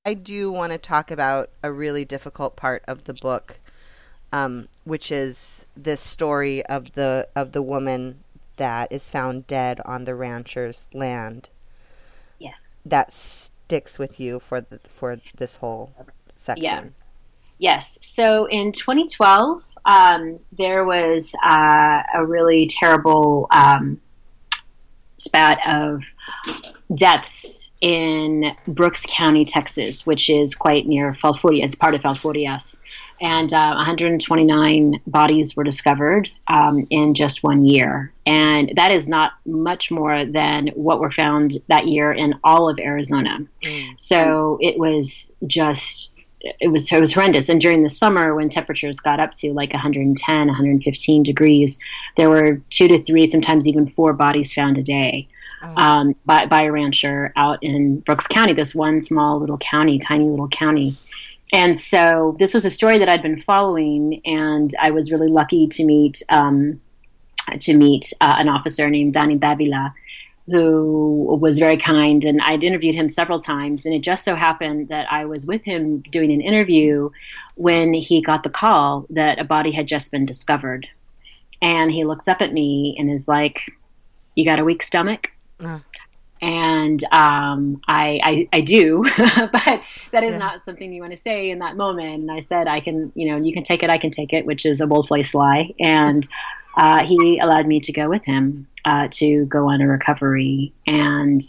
[0.06, 3.60] I do want to talk about a really difficult part of the book,
[4.34, 8.24] um, which is this story of the of the woman
[8.58, 11.50] that is found dead on the rancher's land.
[12.40, 12.86] Yes.
[12.86, 15.94] That sticks with you for the, for this whole
[16.36, 16.64] section.
[16.64, 16.86] Yeah.
[17.60, 18.00] Yes.
[18.02, 24.02] So in 2012, um, there was uh, a really terrible um,
[25.24, 26.04] spat of
[26.96, 31.64] deaths in Brooks County, Texas, which is quite near Falfurrias.
[31.64, 32.82] It's part of Falfurrias
[33.22, 38.12] and uh, 129 bodies were discovered um, in just one year.
[38.26, 42.80] And that is not much more than what were found that year in all of
[42.80, 43.40] Arizona.
[43.64, 44.02] Mm.
[44.02, 46.10] So it was just.
[46.60, 49.74] It was it was horrendous, and during the summer when temperatures got up to like
[49.74, 51.80] 110, 115 degrees,
[52.18, 55.28] there were two to three, sometimes even four bodies found a day.
[55.64, 55.74] Oh.
[55.78, 60.26] Um, by, by a rancher out in Brooks County, this one small little county, tiny
[60.26, 60.98] little county
[61.52, 65.68] and so this was a story that I'd been following, and I was really lucky
[65.68, 66.80] to meet um,
[67.60, 69.94] to meet uh, an officer named Danny Davila,
[70.52, 74.90] who was very kind, and I'd interviewed him several times, and it just so happened
[74.90, 77.10] that I was with him doing an interview
[77.56, 80.88] when he got the call that a body had just been discovered,
[81.62, 83.72] and he looks up at me and is like,
[84.36, 85.80] "You got a weak stomach?" Uh
[86.42, 90.38] and um, I, I, I do, but that is yeah.
[90.38, 92.22] not something you want to say in that moment.
[92.22, 94.46] And I said, I can, you know, you can take it, I can take it,
[94.46, 95.70] which is a bold faced lie.
[95.80, 96.28] And
[96.76, 100.74] uh, he allowed me to go with him uh, to go on a recovery.
[100.88, 101.42] And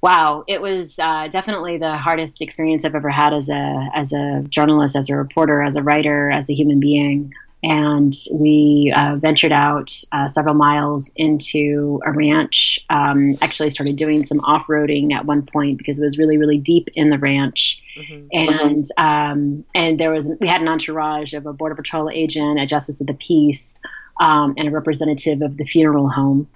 [0.00, 4.44] wow, it was uh, definitely the hardest experience I've ever had as a as a
[4.48, 9.52] journalist, as a reporter, as a writer, as a human being and we uh, ventured
[9.52, 12.80] out uh, several miles into a ranch.
[12.88, 16.56] Um, actually, started doing some off roading at one point because it was really, really
[16.56, 18.26] deep in the ranch, mm-hmm.
[18.32, 22.66] and um, and there was we had an entourage of a border patrol agent, a
[22.66, 23.78] justice of the peace,
[24.20, 26.48] um, and a representative of the funeral home,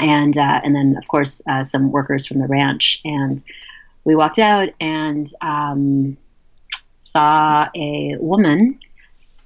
[0.00, 3.44] and uh, and then of course uh, some workers from the ranch, and
[4.04, 6.16] we walked out and um,
[6.96, 8.80] saw a woman.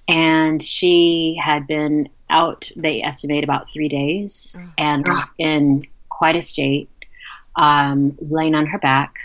[0.08, 4.56] And she had been out they estimate about three days.
[4.58, 4.72] Mm.
[4.78, 6.88] and was in quite a state
[7.56, 9.16] um, laying on her back.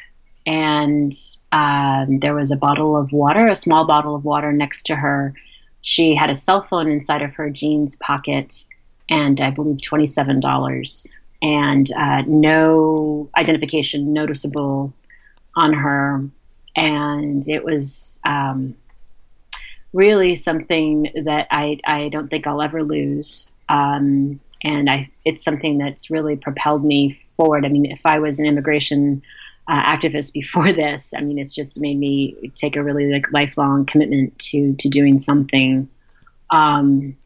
[0.45, 1.13] And
[1.51, 5.33] um, there was a bottle of water a small bottle of water next to her
[5.85, 8.65] she had a cell phone inside of her jeans pocket
[9.09, 11.07] and i believe $27
[11.41, 14.93] and uh, no identification noticeable
[15.55, 16.23] on her
[16.75, 18.75] and it was um,
[19.95, 23.49] really something that I, I don't think I'll ever lose.
[23.69, 27.65] Um, and I, it's something that's really propelled me forward.
[27.65, 29.23] I mean, if I was an immigration
[29.67, 33.85] uh, activist before this, I mean, it's just made me take a really like lifelong
[33.85, 35.89] commitment to to doing something.
[36.49, 37.17] Um,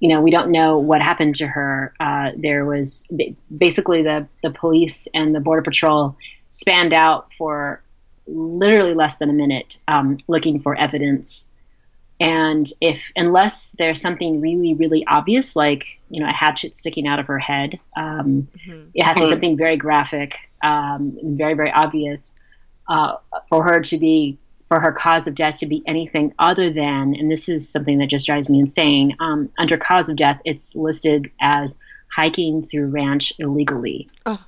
[0.00, 1.94] you know, we don't know what happened to her.
[2.00, 3.08] Uh, there was
[3.56, 6.16] basically the the police and the border patrol
[6.50, 7.82] spanned out for
[8.26, 11.48] literally less than a minute um, looking for evidence.
[12.20, 17.20] And if, unless there's something really, really obvious, like, you know, a hatchet sticking out
[17.20, 18.88] of her head, um, mm-hmm.
[18.94, 22.36] it has to be something very graphic, um, very, very obvious
[22.88, 23.16] uh,
[23.48, 27.30] for her to be for her cause of death to be anything other than, and
[27.30, 29.16] this is something that just drives me insane.
[29.18, 31.78] Um, under cause of death, it's listed as
[32.14, 34.10] hiking through ranch illegally.
[34.26, 34.38] Oh.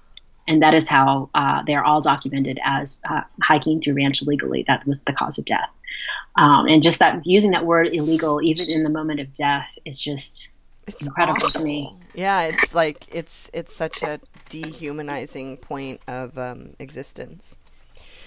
[0.51, 4.65] And that is how uh, they're all documented as uh, hiking through ranch illegally.
[4.67, 5.71] That was the cause of death.
[6.37, 10.01] Um, and just that using that word illegal, even in the moment of death, is
[10.01, 10.51] just
[10.87, 11.61] it's incredible awful.
[11.61, 11.97] to me.
[12.15, 17.57] Yeah, it's like it's it's such a dehumanizing point of um, existence.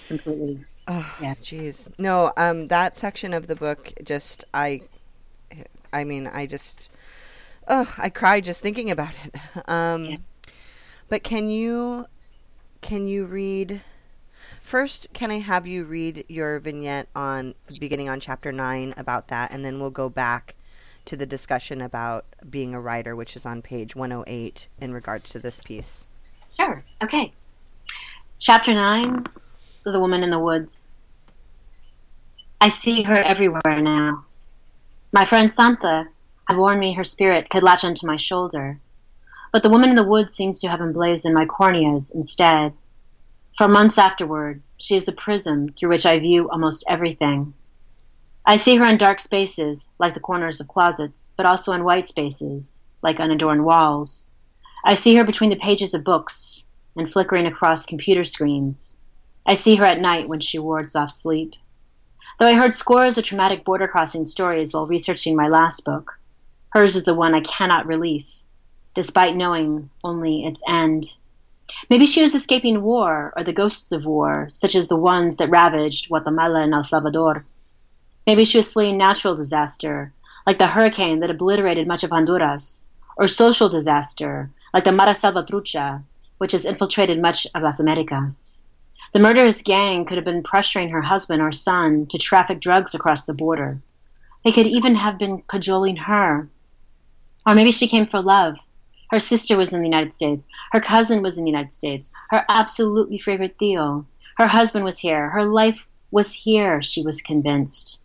[0.08, 0.64] Completely.
[0.86, 1.34] Oh, yeah.
[1.42, 1.88] Jeez.
[1.98, 4.82] No, um, that section of the book just I,
[5.92, 6.90] I mean, I just,
[7.68, 9.34] oh, I cry just thinking about it.
[9.68, 10.16] Um, yeah.
[11.08, 12.06] but can you,
[12.84, 13.80] can you read?
[14.60, 19.50] First, can I have you read your vignette on beginning on chapter nine about that,
[19.50, 20.54] and then we'll go back
[21.06, 25.38] to the discussion about being a writer, which is on page 108 in regards to
[25.38, 26.08] this piece.
[26.58, 26.84] Sure.
[27.02, 27.32] Okay.
[28.38, 29.24] Chapter 9
[29.84, 30.92] The Woman in the Woods.
[32.60, 34.26] I see her everywhere now.
[35.10, 36.08] My friend Santa
[36.48, 38.78] had warned me her spirit could latch onto my shoulder,
[39.54, 42.72] but the woman in the woods seems to have emblazoned my corneas instead.
[43.56, 47.54] For months afterward, she is the prism through which I view almost everything.
[48.44, 52.08] I see her in dark spaces, like the corners of closets, but also in white
[52.08, 54.32] spaces, like unadorned walls.
[54.84, 56.64] I see her between the pages of books
[56.96, 58.98] and flickering across computer screens.
[59.46, 61.52] I see her at night when she wards off sleep.
[62.40, 66.18] Though I heard scores of traumatic border crossing stories while researching my last book,
[66.70, 68.46] hers is the one I cannot release,
[68.94, 71.12] despite knowing only its end.
[71.90, 75.50] Maybe she was escaping war or the ghosts of war, such as the ones that
[75.50, 77.44] ravaged Guatemala and El Salvador.
[78.26, 80.12] Maybe she was fleeing natural disaster,
[80.46, 82.84] like the hurricane that obliterated much of Honduras,
[83.16, 86.02] or social disaster, like the Mara Salvatrucha,
[86.38, 88.62] which has infiltrated much of Las Americas.
[89.12, 93.26] The murderous gang could have been pressuring her husband or son to traffic drugs across
[93.26, 93.80] the border.
[94.44, 96.48] They could even have been cajoling her.
[97.46, 98.56] Or maybe she came for love.
[99.14, 100.48] Her sister was in the United States.
[100.72, 102.10] Her cousin was in the United States.
[102.30, 104.06] Her absolutely favorite tío.
[104.38, 105.30] Her husband was here.
[105.30, 108.00] Her life was here, she was convinced.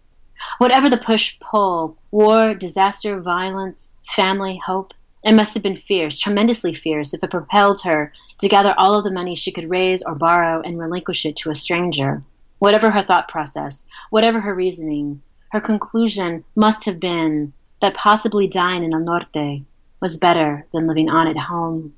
[0.59, 4.93] Whatever the push pull, war, disaster, violence, family, hope,
[5.23, 9.03] it must have been fierce, tremendously fierce, if it propelled her to gather all of
[9.03, 12.21] the money she could raise or borrow and relinquish it to a stranger.
[12.59, 17.51] Whatever her thought process, whatever her reasoning, her conclusion must have been
[17.81, 19.63] that possibly dying in El Norte
[20.01, 21.93] was better than living on at home.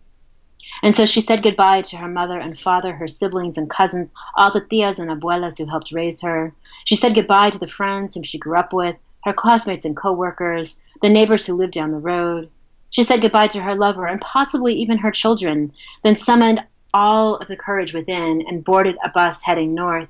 [0.84, 4.52] And so she said goodbye to her mother and father, her siblings and cousins, all
[4.52, 6.54] the tias and abuelas who helped raise her.
[6.86, 10.82] She said goodbye to the friends whom she grew up with, her classmates and coworkers,
[11.02, 12.49] the neighbors who lived down the road.
[12.89, 15.72] She said goodbye to her lover and possibly even her children,
[16.04, 20.10] then summoned all of the courage within and boarded a bus heading north.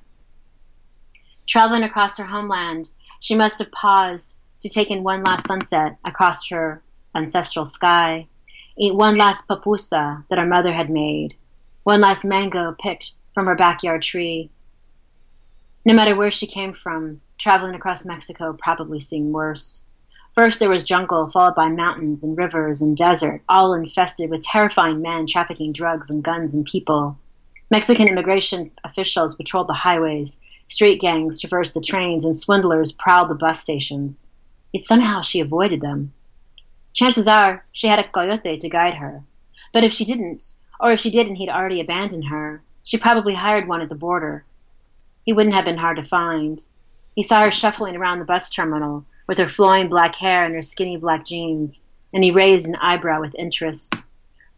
[1.48, 2.90] Traveling across her homeland,
[3.20, 6.82] she must have paused to take in one last sunset across her
[7.16, 8.28] ancestral sky
[8.78, 11.36] eat one last pupusa that her mother had made,
[11.84, 14.50] one last mango picked from her backyard tree.
[15.86, 19.86] No matter where she came from, traveling across Mexico probably seemed worse.
[20.36, 25.02] First there was jungle, followed by mountains and rivers and desert, all infested with terrifying
[25.02, 27.18] men trafficking drugs and guns and people.
[27.70, 33.36] Mexican immigration officials patrolled the highways, street gangs traversed the trains, and swindlers prowled the
[33.36, 34.32] bus stations.
[34.72, 36.14] Yet somehow she avoided them.
[36.94, 39.24] Chances are she had a coyote to guide her.
[39.74, 43.36] But if she didn't, or if she did and he'd already abandoned her, she probably
[43.36, 44.44] hired one at the border.
[45.24, 46.64] He wouldn't have been hard to find.
[47.16, 50.62] He saw her shuffling around the bus terminal with her flowing black hair and her
[50.62, 51.84] skinny black jeans,
[52.14, 53.94] and he raised an eyebrow with interest.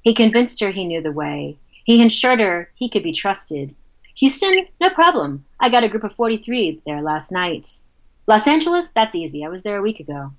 [0.01, 1.57] He convinced her he knew the way.
[1.83, 3.75] He assured her he could be trusted.
[4.15, 5.45] Houston, no problem.
[5.59, 7.79] I got a group of 43 there last night.
[8.25, 9.43] Los Angeles, that's easy.
[9.43, 10.31] I was there a week ago.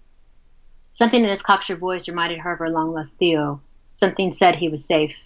[0.95, 3.59] Something in his cocksure voice reminded her of her long lost tío.
[3.95, 5.17] Something said he was safe.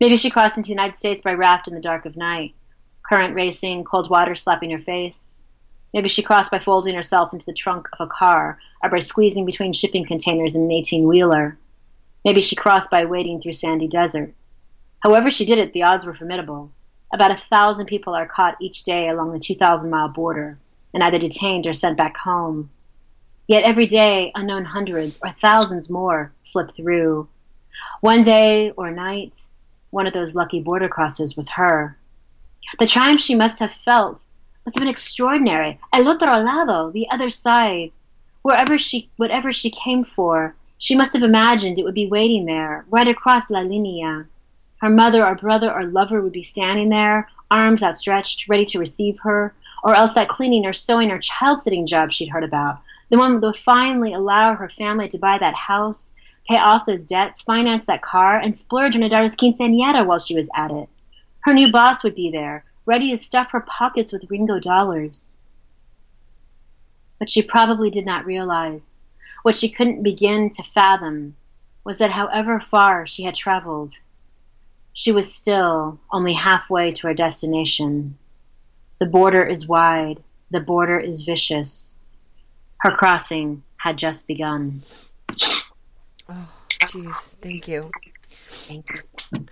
[0.00, 2.54] Maybe she crossed into the United States by raft in the dark of night,
[3.10, 5.44] current racing, cold water slapping her face.
[5.92, 9.46] Maybe she crossed by folding herself into the trunk of a car or by squeezing
[9.46, 11.58] between shipping containers in an 18 wheeler.
[12.24, 14.32] Maybe she crossed by wading through sandy desert.
[15.00, 16.70] However she did it, the odds were formidable.
[17.12, 20.56] About a thousand people are caught each day along the 2,000 mile border
[20.94, 22.70] and either detained or sent back home
[23.48, 27.28] Yet every day, unknown hundreds or thousands more slip through.
[28.00, 29.36] One day or night,
[29.90, 31.96] one of those lucky border crossers was her.
[32.80, 34.26] The triumph she must have felt
[34.64, 35.78] must have been extraordinary.
[35.92, 37.92] El otro lado, the other side.
[38.42, 42.84] Wherever she, whatever she came for, she must have imagined it would be waiting there,
[42.90, 44.26] right across La Linea.
[44.80, 49.18] Her mother or brother or lover would be standing there, arms outstretched, ready to receive
[49.20, 52.80] her, or else that cleaning or sewing or child sitting job she'd heard about.
[53.08, 56.16] The that would finally allow her family to buy that house,
[56.48, 60.34] pay off those debts, finance that car, and splurge on a daughter's quinceañera while she
[60.34, 60.88] was at it.
[61.40, 65.42] Her new boss would be there, ready to stuff her pockets with Ringo dollars.
[67.18, 68.98] But she probably did not realize,
[69.42, 71.36] what she couldn't begin to fathom,
[71.84, 73.92] was that however far she had traveled,
[74.92, 78.18] she was still only halfway to her destination.
[78.98, 81.95] The border is wide, the border is vicious.
[82.78, 84.82] Her crossing had just begun.
[86.28, 86.52] Oh,
[86.82, 87.90] jeez, thank you.
[88.48, 89.46] Thank you.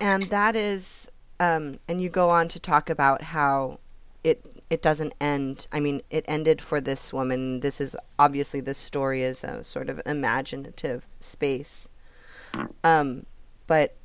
[0.00, 3.78] And that is, um, and you go on to talk about how
[4.24, 5.66] it it doesn't end.
[5.72, 7.60] I mean, it ended for this woman.
[7.60, 11.88] This is obviously this story is a sort of imaginative space,
[12.84, 13.26] um,
[13.66, 13.96] but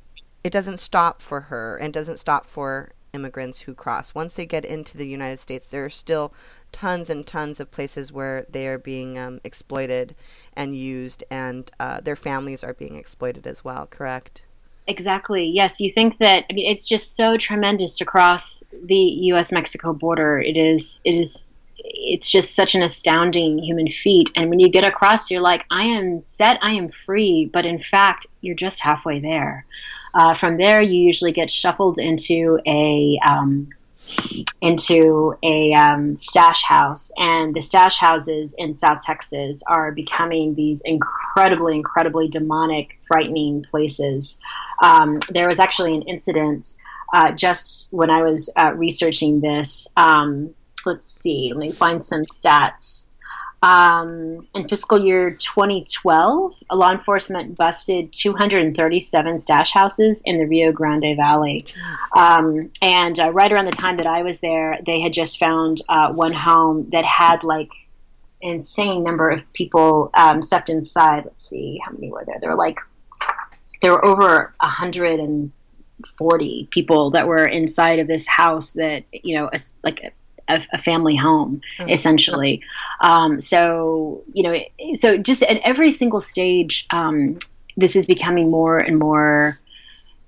[0.43, 4.13] it doesn't stop for her, and doesn't stop for immigrants who cross.
[4.13, 6.33] Once they get into the United States, there are still
[6.75, 10.13] tons and tons of places where they are being um, exploited
[10.57, 13.87] and used, and uh, their families are being exploited as well.
[13.89, 14.41] Correct?
[14.87, 15.45] Exactly.
[15.45, 16.43] Yes, you think that.
[16.49, 19.53] I mean, it's just so tremendous to cross the U.S.
[19.53, 20.41] Mexico border.
[20.41, 20.99] It is.
[21.05, 21.55] It is.
[21.77, 24.31] It's just such an astounding human feat.
[24.35, 26.59] And when you get across, you're like, I am set.
[26.61, 27.49] I am free.
[27.53, 29.65] But in fact, you're just halfway there.
[30.13, 33.69] Uh, from there, you usually get shuffled into a um,
[34.61, 40.81] into a um, stash house, and the stash houses in South Texas are becoming these
[40.85, 44.39] incredibly, incredibly demonic, frightening places.
[44.81, 46.77] Um, there was actually an incident
[47.13, 49.87] uh, just when I was uh, researching this.
[49.95, 50.53] Um,
[50.85, 53.09] let's see, let me find some stats.
[53.65, 61.17] Um, in fiscal year 2012, law enforcement busted 237 stash houses in the Rio Grande
[61.17, 61.65] Valley.
[62.15, 62.53] Um,
[62.83, 66.13] and uh, right around the time that I was there, they had just found uh,
[66.13, 67.69] one home that had like
[68.39, 71.25] insane number of people um, stuffed inside.
[71.25, 72.37] Let's see, how many were there?
[72.39, 72.77] There were like
[73.81, 79.49] there were over 140 people that were inside of this house that you know,
[79.83, 80.13] like
[80.47, 81.89] a, a family home, mm-hmm.
[81.89, 82.61] essentially.
[83.01, 87.37] Um, so you know, so just at every single stage, um,
[87.77, 89.59] this is becoming more and more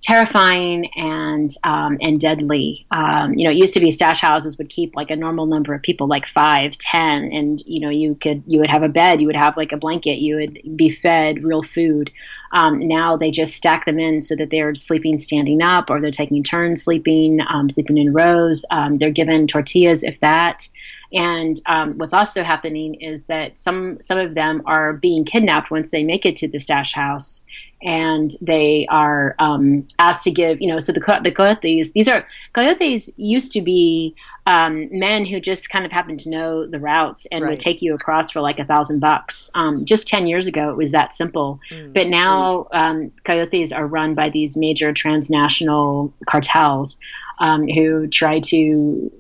[0.02, 2.86] terrifying and um, and deadly.
[2.92, 5.74] Um, you know, it used to be stash houses would keep like a normal number
[5.74, 9.22] of people, like five, ten, and you know, you could you would have a bed,
[9.22, 12.12] you would have like a blanket, you would be fed real food.
[12.52, 16.12] Um, now they just stack them in so that they're sleeping standing up, or they're
[16.12, 18.64] taking turns sleeping, um, sleeping in rows.
[18.72, 20.68] Um, they're given tortillas, if that.
[21.14, 25.90] And um, what's also happening is that some some of them are being kidnapped once
[25.90, 27.46] they make it to the stash house,
[27.82, 30.62] and they are um, asked to give.
[30.62, 34.16] You know, so the the coyotes these are coyotes used to be
[34.46, 37.52] um, men who just kind of happened to know the routes and right.
[37.52, 39.52] would take you across for like a thousand bucks.
[39.56, 41.60] Um, just ten years ago, it was that simple.
[41.72, 41.94] Mm.
[41.94, 47.00] But now um, coyotes are run by these major transnational cartels
[47.40, 49.12] um, who try to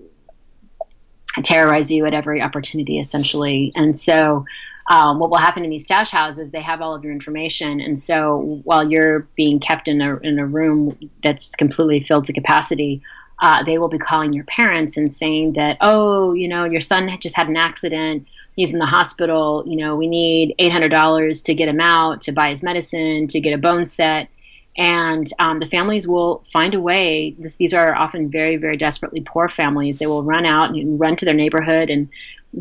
[1.43, 3.71] terrorize you at every opportunity, essentially.
[3.75, 4.45] And so,
[4.89, 6.51] um, what will happen in these stash houses?
[6.51, 10.39] They have all of your information, and so while you're being kept in a in
[10.39, 13.01] a room that's completely filled to capacity,
[13.41, 17.09] uh, they will be calling your parents and saying that, oh, you know, your son
[17.19, 18.27] just had an accident.
[18.55, 19.63] He's in the hospital.
[19.67, 23.27] You know, we need eight hundred dollars to get him out, to buy his medicine,
[23.27, 24.29] to get a bone set
[24.77, 27.35] and um, the families will find a way.
[27.39, 29.97] This, these are often very, very desperately poor families.
[29.97, 32.09] They will run out and run to their neighborhood and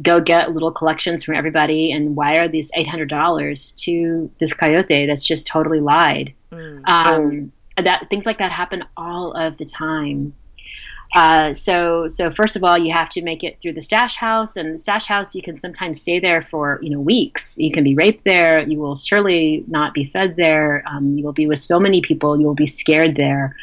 [0.03, 5.07] go get little collections from everybody and wire these eight hundred dollars to this coyote
[5.07, 6.33] that's just totally lied.
[6.53, 6.89] Mm.
[6.89, 10.35] Um, that things like that happen all of the time.
[11.15, 14.57] Uh, so, so first of all, you have to make it through the stash house,
[14.57, 17.57] and the stash house you can sometimes stay there for you know weeks.
[17.59, 18.63] You can be raped there.
[18.63, 20.85] You will surely not be fed there.
[20.87, 22.39] Um, you will be with so many people.
[22.39, 23.57] You will be scared there.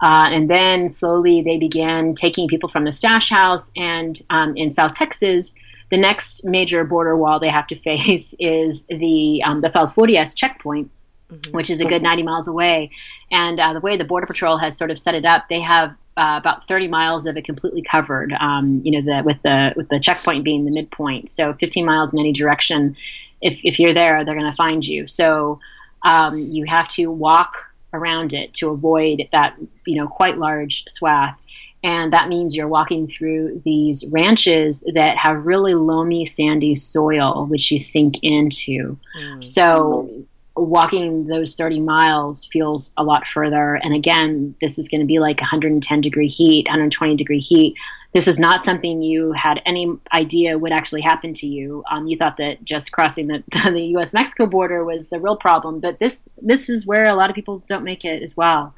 [0.00, 3.72] Uh, and then slowly they began taking people from the stash house.
[3.76, 5.54] And um, in South Texas,
[5.90, 10.90] the next major border wall they have to face is the um, the Falfurrias checkpoint,
[11.30, 11.56] mm-hmm.
[11.56, 12.90] which is a good 90 miles away.
[13.30, 15.90] And uh, the way the Border Patrol has sort of set it up, they have
[16.16, 18.32] uh, about 30 miles of it completely covered.
[18.32, 22.12] Um, you know, the, with the with the checkpoint being the midpoint, so 15 miles
[22.12, 22.96] in any direction.
[23.42, 25.06] If if you're there, they're going to find you.
[25.06, 25.60] So
[26.02, 27.54] um, you have to walk
[27.92, 29.56] around it to avoid that
[29.86, 31.38] you know quite large swath.
[31.86, 37.70] And that means you're walking through these ranches that have really loamy, sandy soil, which
[37.70, 38.98] you sink into.
[39.16, 39.44] Mm.
[39.44, 40.10] So
[40.56, 43.76] walking those 30 miles feels a lot further.
[43.76, 47.76] And again, this is going to be like 110 degree heat, 120 degree heat.
[48.12, 51.84] this is not something you had any idea would actually happen to you.
[51.88, 54.12] Um, you thought that just crossing the, the U.S.
[54.12, 57.62] Mexico border was the real problem, but this this is where a lot of people
[57.68, 58.74] don't make it as well.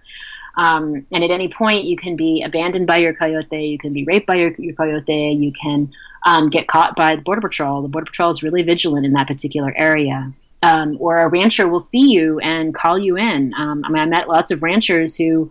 [0.59, 4.05] Um, and at any point, you can be abandoned by your coyote, you can be
[4.05, 5.93] raped by your, your coyote, you can
[6.27, 7.81] um, get caught by the border patrol.
[7.81, 10.33] The border patrol is really vigilant in that particular area.
[10.61, 13.55] Um, or a rancher will see you and call you in.
[13.55, 15.49] Um, I mean, I met lots of ranchers who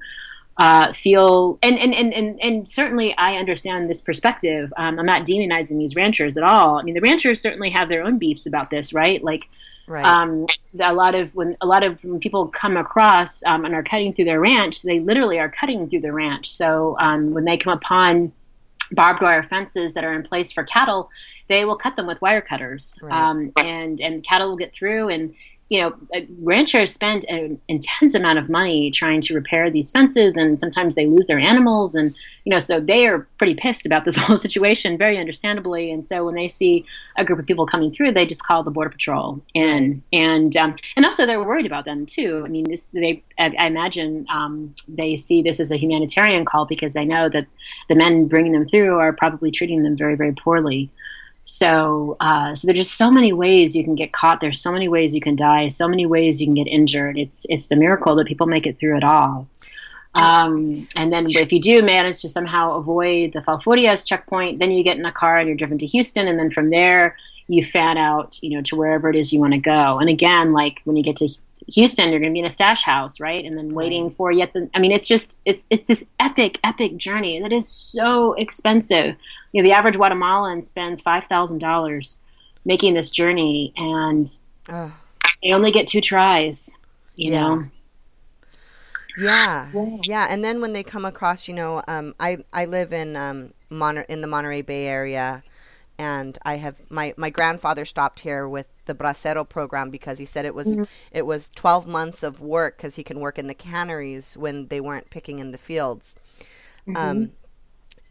[0.58, 4.74] uh, feel, and, and, and, and, and certainly I understand this perspective.
[4.76, 6.78] Um, I'm not demonizing these ranchers at all.
[6.78, 9.24] I mean, the ranchers certainly have their own beefs about this, right?
[9.24, 9.44] Like,
[9.88, 10.04] Right.
[10.04, 10.48] Um,
[10.82, 14.14] a lot of when a lot of when people come across um, and are cutting
[14.14, 16.52] through their ranch, they literally are cutting through the ranch.
[16.52, 18.34] So um, when they come upon
[18.92, 21.10] barbed wire fences that are in place for cattle,
[21.48, 23.14] they will cut them with wire cutters, right.
[23.14, 25.34] Um, and and cattle will get through and
[25.70, 25.94] you know,
[26.42, 31.06] ranchers spend an intense amount of money trying to repair these fences, and sometimes they
[31.06, 32.16] lose their animals, and
[32.48, 35.92] you know, so they are pretty pissed about this whole situation, very understandably.
[35.92, 36.86] And so when they see
[37.18, 40.78] a group of people coming through, they just call the border patrol, and and um,
[40.96, 42.44] and also they're worried about them too.
[42.46, 46.66] I mean, this they I, I imagine um, they see this as a humanitarian call
[46.66, 47.48] because they know that
[47.90, 50.90] the men bringing them through are probably treating them very very poorly.
[51.44, 54.40] So, uh, so there's just so many ways you can get caught.
[54.40, 55.68] There's so many ways you can die.
[55.68, 57.18] So many ways you can get injured.
[57.18, 59.50] It's it's a miracle that people make it through it all.
[60.18, 64.84] Um, and then if you do manage to somehow avoid the Falfurrias checkpoint, then you
[64.84, 67.16] get in a car and you're driven to Houston, and then from there
[67.48, 70.00] you fan out, you know, to wherever it is you want to go.
[70.00, 71.30] And again, like when you get to
[71.68, 73.44] Houston, you're going to be in a stash house, right?
[73.44, 74.70] And then waiting for yet the.
[74.74, 79.16] I mean, it's just it's it's this epic, epic journey, that is so expensive.
[79.52, 82.20] You know, the average Guatemalan spends five thousand dollars
[82.66, 84.30] making this journey, and
[84.70, 84.90] uh,
[85.44, 86.76] they only get two tries.
[87.16, 87.42] You yeah.
[87.42, 87.66] know.
[89.18, 89.72] Yeah,
[90.04, 93.54] yeah, and then when they come across, you know, um, I I live in um,
[93.70, 95.44] Mon- in the Monterey Bay area,
[95.98, 100.46] and I have my my grandfather stopped here with the bracero program because he said
[100.46, 100.84] it was mm-hmm.
[101.12, 104.80] it was 12 months of work because he can work in the canneries when they
[104.80, 106.16] weren't picking in the fields
[106.88, 106.98] mm-hmm.
[106.98, 107.32] um,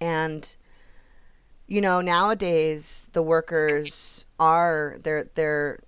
[0.01, 0.55] and
[1.67, 5.81] you know nowadays the workers are they're they're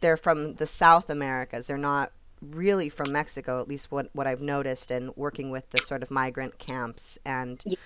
[0.00, 2.12] they're from the south americas they're not
[2.50, 6.10] really from mexico at least what what i've noticed and working with the sort of
[6.10, 7.78] migrant camps and yes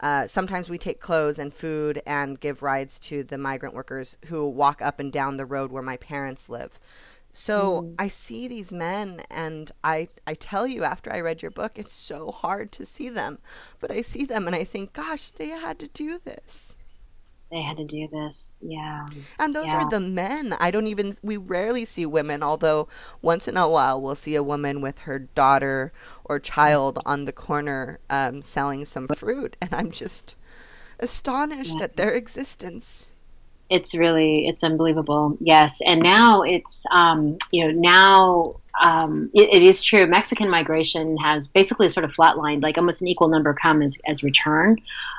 [0.00, 4.48] uh, sometimes we take clothes and food and give rides to the migrant workers who
[4.48, 6.80] walk up and down the road where my parents live.
[7.32, 7.94] So mm.
[7.98, 11.92] I see these men, and I, I tell you, after I read your book, it's
[11.92, 13.38] so hard to see them.
[13.78, 16.76] But I see them and I think, gosh, they had to do this
[17.50, 18.58] they had to do this.
[18.62, 19.08] Yeah.
[19.38, 19.82] And those yeah.
[19.82, 20.54] are the men.
[20.60, 22.88] I don't even, we rarely see women, although
[23.22, 25.92] once in a while we'll see a woman with her daughter
[26.24, 29.56] or child on the corner um, selling some fruit.
[29.60, 30.36] And I'm just
[31.00, 31.84] astonished yeah.
[31.84, 33.09] at their existence
[33.70, 35.38] it's really it's unbelievable.
[35.40, 35.80] Yes.
[35.86, 40.06] And now it's um, you know now um, it, it is true.
[40.06, 44.22] Mexican migration has basically sort of flatlined like almost an equal number come as, as
[44.22, 44.76] return.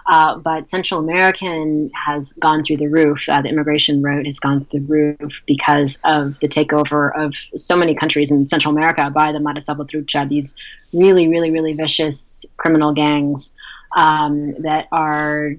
[0.07, 3.19] Uh, but central american has gone through the roof.
[3.29, 7.77] Uh, the immigration rate has gone through the roof because of the takeover of so
[7.77, 10.55] many countries in central america by the salvatrucha these
[10.91, 13.55] really really really vicious criminal gangs
[13.95, 15.51] um, that are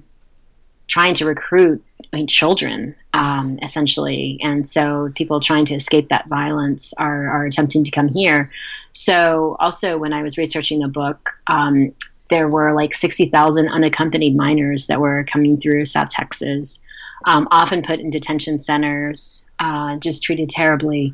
[0.87, 1.83] trying to recruit
[2.27, 4.39] children, um, essentially.
[4.41, 8.51] And so people trying to escape that violence are, are attempting to come here.
[8.93, 11.93] So, also, when I was researching the book, um,
[12.29, 16.81] there were like 60,000 unaccompanied minors that were coming through South Texas,
[17.25, 21.13] um, often put in detention centers, uh, just treated terribly.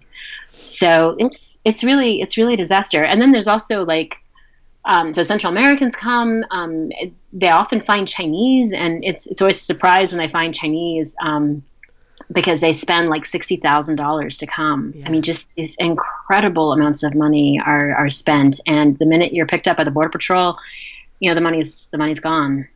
[0.68, 3.04] So it's it's really it's really a disaster.
[3.04, 4.18] And then there's also like
[4.90, 6.44] um, so Central Americans come.
[6.50, 6.92] Um,
[7.32, 11.64] they often find Chinese, and it's it's always a surprise when they find Chinese um,
[12.32, 14.94] because they spend like sixty thousand dollars to come.
[14.96, 15.08] Yeah.
[15.08, 19.46] I mean, just these incredible amounts of money are are spent, and the minute you're
[19.46, 20.58] picked up by the border patrol,
[21.20, 22.68] you know the money's the money's gone.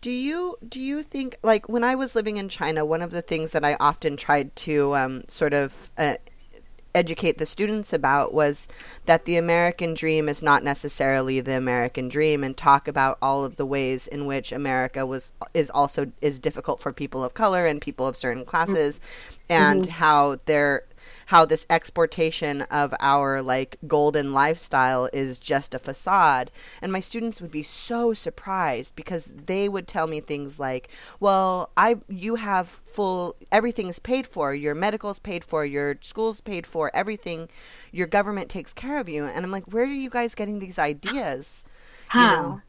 [0.00, 3.22] Do you do you think like when I was living in China, one of the
[3.22, 6.18] things that I often tried to um, sort of uh,
[6.94, 8.66] educate the students about was
[9.06, 13.56] that the American dream is not necessarily the American dream and talk about all of
[13.56, 17.80] the ways in which America was is also is difficult for people of color and
[17.80, 19.52] people of certain classes mm-hmm.
[19.52, 19.92] and mm-hmm.
[19.92, 20.84] how there
[21.28, 26.50] how this exportation of our like golden lifestyle is just a facade.
[26.80, 30.88] And my students would be so surprised because they would tell me things like,
[31.20, 34.54] "Well, I you have full everything's paid for.
[34.54, 37.50] Your medical's paid for, your school's paid for, everything
[37.92, 40.78] your government takes care of you." And I'm like, "Where are you guys getting these
[40.78, 41.62] ideas?"
[42.08, 42.20] How?
[42.20, 42.60] You know?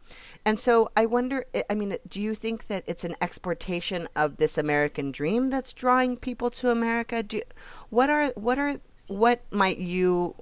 [0.45, 4.57] And so I wonder, I mean, do you think that it's an exportation of this
[4.57, 7.21] American dream that's drawing people to America?
[7.21, 7.41] Do,
[7.89, 8.77] what are, what are,
[9.07, 10.35] what might you,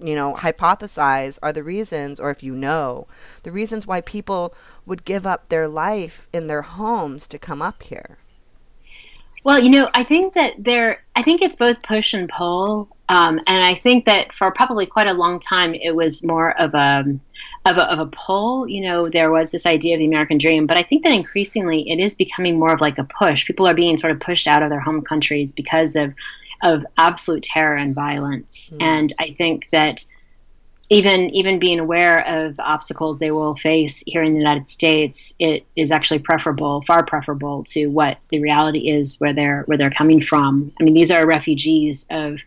[0.00, 3.06] you know, hypothesize are the reasons, or if you know,
[3.42, 4.54] the reasons why people
[4.86, 8.18] would give up their life in their homes to come up here?
[9.42, 12.88] Well, you know, I think that there, I think it's both push and pull.
[13.10, 16.74] Um, and I think that for probably quite a long time, it was more of
[16.74, 17.04] a,
[17.64, 18.68] of a, of a pull.
[18.68, 21.90] You know, there was this idea of the American dream, but I think that increasingly
[21.90, 23.46] it is becoming more of like a push.
[23.46, 26.14] People are being sort of pushed out of their home countries because of
[26.62, 28.72] of absolute terror and violence.
[28.74, 28.82] Mm.
[28.82, 30.04] And I think that
[30.90, 35.66] even even being aware of obstacles they will face here in the United States, it
[35.76, 40.20] is actually preferable, far preferable to what the reality is where they're where they're coming
[40.20, 40.72] from.
[40.78, 42.38] I mean, these are refugees of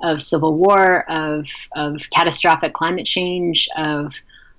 [0.00, 4.14] of civil war, of of catastrophic climate change, of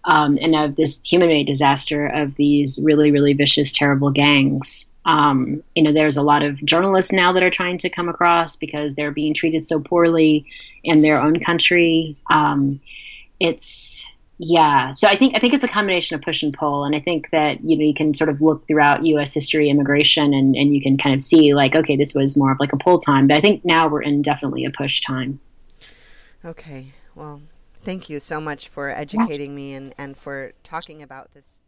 [0.06, 4.90] um, and of this human-made disaster of these really really vicious, terrible gangs.
[5.06, 8.56] Um, you know, there's a lot of journalists now that are trying to come across
[8.56, 10.46] because they're being treated so poorly
[10.84, 12.16] in their own country.
[12.30, 12.80] Um,
[13.40, 14.04] it's
[14.44, 14.90] yeah.
[14.90, 16.84] So i think i think it's a combination of push and pull.
[16.84, 20.34] And i think that you know you can sort of look throughout us history immigration
[20.34, 22.78] and and you can kind of see like okay this was more of like a
[22.78, 23.28] pull time.
[23.28, 25.40] But i think now we're in definitely a push time.
[26.44, 26.88] Okay.
[27.14, 27.42] Well
[27.84, 31.62] thank you so much for educating me and and for talking about this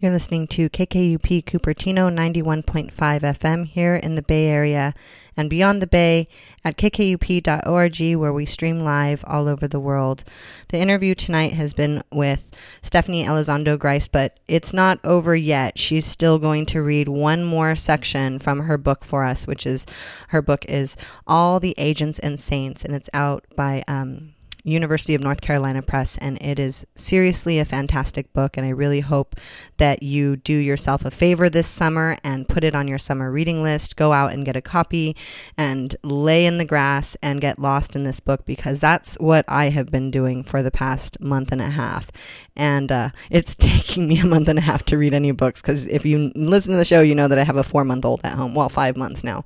[0.00, 4.94] you're listening to KKUP Cupertino 91.5 FM here in the Bay Area
[5.36, 6.26] and beyond the Bay
[6.64, 10.24] at kkup.org, where we stream live all over the world.
[10.68, 15.78] The interview tonight has been with Stephanie Elizondo Grice, but it's not over yet.
[15.78, 19.84] She's still going to read one more section from her book for us, which is
[20.28, 20.96] her book is
[21.26, 23.84] All the Agents and Saints, and it's out by.
[23.86, 24.32] Um,
[24.64, 28.56] University of North Carolina Press, and it is seriously a fantastic book.
[28.56, 29.36] And I really hope
[29.76, 33.62] that you do yourself a favor this summer and put it on your summer reading
[33.62, 33.96] list.
[33.96, 35.16] Go out and get a copy
[35.56, 39.70] and lay in the grass and get lost in this book because that's what I
[39.70, 42.10] have been doing for the past month and a half.
[42.56, 45.86] And uh, it's taking me a month and a half to read any books because
[45.86, 48.20] if you listen to the show, you know that I have a four month old
[48.24, 48.54] at home.
[48.54, 49.44] Well, five months now.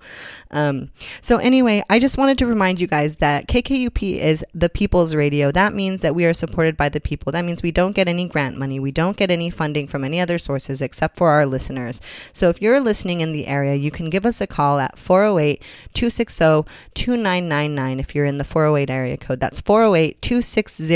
[0.50, 0.90] Um,
[1.20, 5.50] so, anyway, I just wanted to remind you guys that KKUP is the people's Radio.
[5.50, 7.32] That means that we are supported by the people.
[7.32, 8.78] That means we don't get any grant money.
[8.78, 12.00] We don't get any funding from any other sources except for our listeners.
[12.32, 15.62] So if you're listening in the area, you can give us a call at 408
[15.92, 19.40] 260 2999 if you're in the 408 area code.
[19.40, 20.86] That's 408 260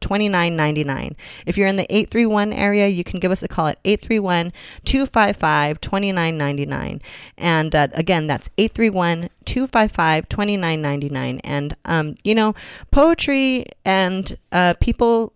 [0.00, 1.16] 2999.
[1.46, 4.52] If you're in the 831 area, you can give us a call at 831
[4.86, 7.02] 255 2999.
[7.36, 11.40] And uh, again, that's 831 255 2999.
[11.44, 12.54] And, um, you know,
[12.90, 15.34] poetry and uh, people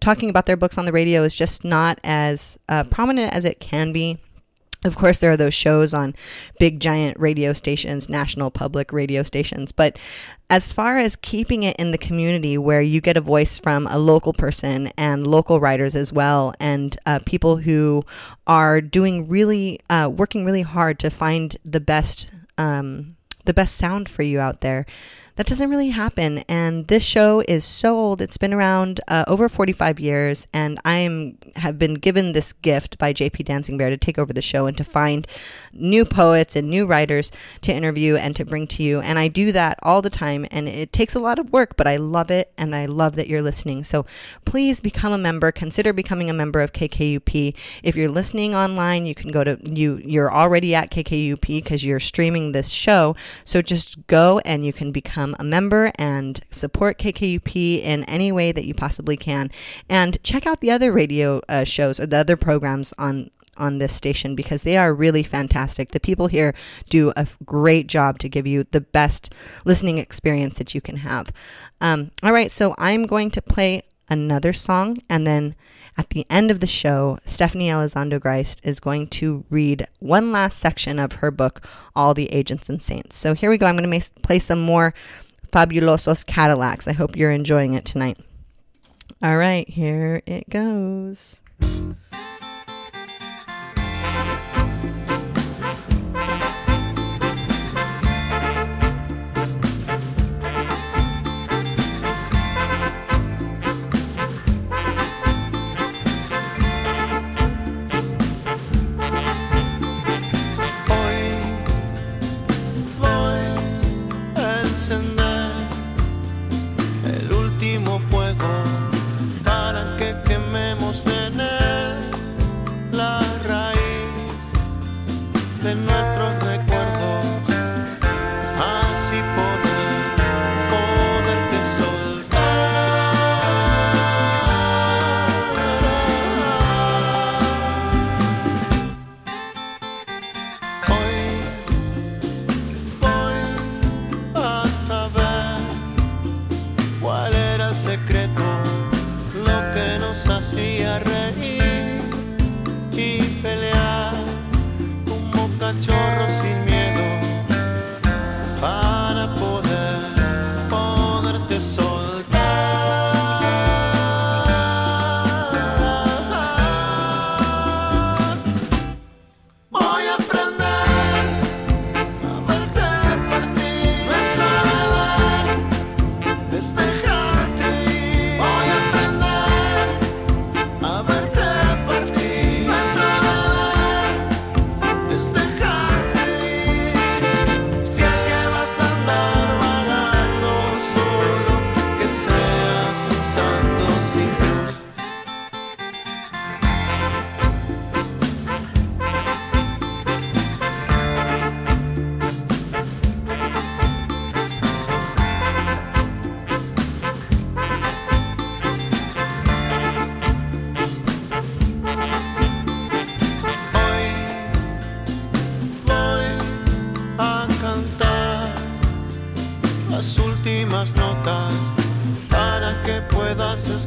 [0.00, 3.58] talking about their books on the radio is just not as uh, prominent as it
[3.58, 4.18] can be.
[4.84, 6.14] Of course, there are those shows on
[6.58, 9.70] big giant radio stations, national public radio stations.
[9.70, 9.96] But
[10.50, 13.98] as far as keeping it in the community where you get a voice from a
[13.98, 18.04] local person and local writers as well, and uh, people who
[18.46, 24.08] are doing really, uh, working really hard to find the best, um, the best sound
[24.08, 24.84] for you out there,
[25.36, 26.38] that doesn't really happen.
[26.48, 30.96] And this show is so old; it's been around uh, over 45 years, and I
[30.98, 33.44] am have been given this gift by J.P.
[33.44, 35.26] Dancing Bear to take over the show and to find
[35.72, 39.00] new poets and new writers to interview and to bring to you.
[39.00, 41.86] And I do that all the time, and it takes a lot of work, but
[41.86, 43.84] I love it, and I love that you're listening.
[43.84, 44.04] So
[44.44, 45.50] please become a member.
[45.50, 47.54] Consider becoming a member of KKUP.
[47.82, 50.00] If you're listening online, you can go to you.
[50.04, 53.16] You're already at KKUP because you're streaming this show.
[53.44, 58.32] So just go and you can become become a member and support KKUP in any
[58.32, 59.50] way that you possibly can.
[59.88, 63.92] And check out the other radio uh, shows or the other programs on on this
[63.92, 65.90] station because they are really fantastic.
[65.90, 66.54] The people here
[66.88, 69.34] do a great job to give you the best
[69.66, 71.30] listening experience that you can have.
[71.78, 75.54] Um, all right, so I'm going to play another song and then
[75.96, 80.58] at the end of the show, Stephanie Elizondo Griest is going to read one last
[80.58, 83.16] section of her book, All the Agents and Saints.
[83.16, 83.66] So here we go.
[83.66, 84.94] I'm going to play some more
[85.52, 86.88] Fabulosos Cadillacs.
[86.88, 88.18] I hope you're enjoying it tonight.
[89.22, 91.40] All right, here it goes.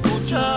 [0.06, 0.55] escuchar.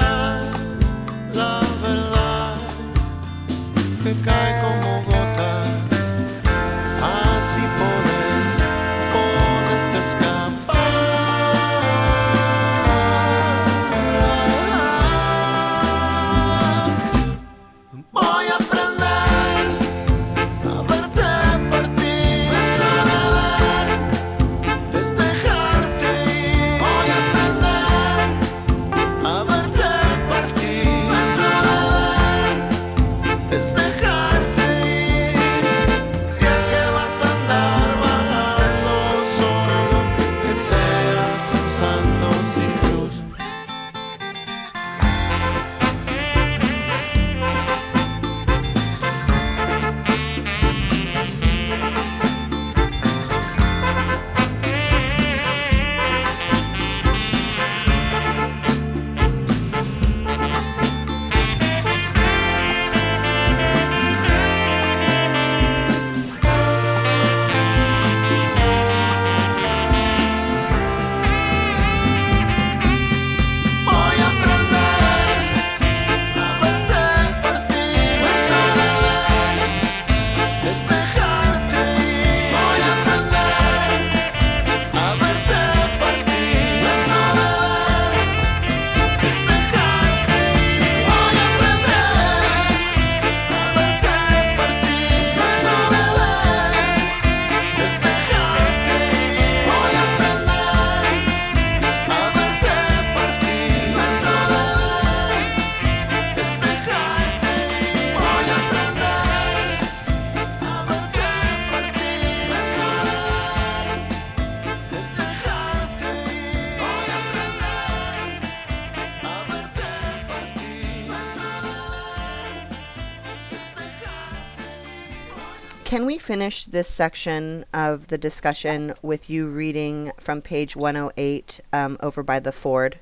[125.88, 131.96] Can we finish this section of the discussion with you reading from page 108 um,
[132.02, 132.98] over by the ford?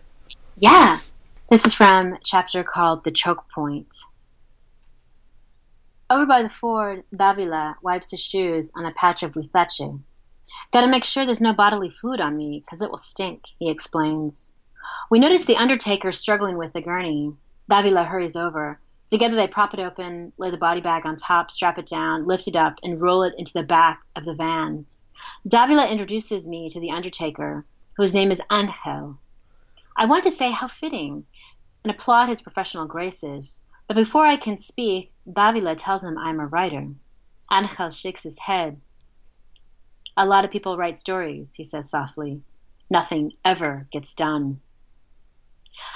[0.61, 1.01] Yeah.
[1.51, 3.93] This is from chapter called The Choke Point.
[6.09, 10.01] Over by the ford, Davila wipes his shoes on a patch of huizache.
[10.73, 14.55] Gotta make sure there's no bodily fluid on me, 'cause it will stink, he explains.
[15.11, 17.35] We notice the undertaker struggling with the gurney.
[17.69, 18.79] Davila hurries over.
[19.09, 22.49] Together they prop it open, lay the body bag on top, strap it down, lift
[22.49, 24.85] it up, and roll it into the back of the van.
[25.47, 27.65] Davila introduces me to the undertaker,
[27.97, 29.19] whose name is Angel.
[29.97, 31.25] I want to say how fitting,
[31.85, 36.41] and applaud his professional graces, but before I can speak, Davila tells him I am
[36.41, 36.89] a writer.
[37.53, 38.81] Angel shakes his head.
[40.17, 42.43] A lot of people write stories, he says softly.
[42.91, 44.61] Nothing ever gets done.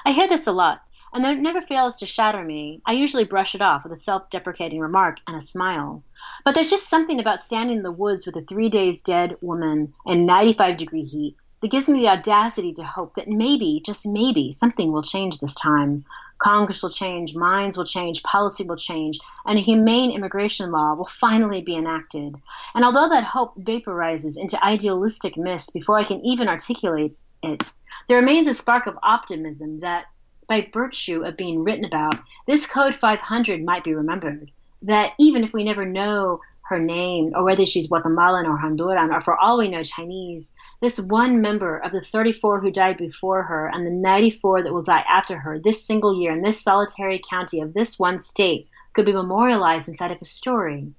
[0.05, 0.83] I hear this a lot,
[1.13, 2.81] and it never fails to shatter me.
[2.87, 6.03] I usually brush it off with a self deprecating remark and a smile.
[6.45, 9.95] But there's just something about standing in the woods with a three days dead woman
[10.07, 14.53] in 95 degree heat that gives me the audacity to hope that maybe, just maybe,
[14.53, 16.05] something will change this time.
[16.39, 21.11] Congress will change, minds will change, policy will change, and a humane immigration law will
[21.21, 22.35] finally be enacted.
[22.75, 27.71] And although that hope vaporizes into idealistic mist before I can even articulate it,
[28.09, 30.07] there remains a spark of optimism that,
[30.51, 34.51] by virtue of being written about, this Code 500 might be remembered.
[34.83, 39.21] That even if we never know her name, or whether she's Guatemalan or Honduran, or
[39.21, 43.69] for all we know Chinese, this one member of the 34 who died before her
[43.69, 47.61] and the 94 that will die after her, this single year in this solitary county
[47.61, 50.93] of this one state, could be memorialized inside of a story.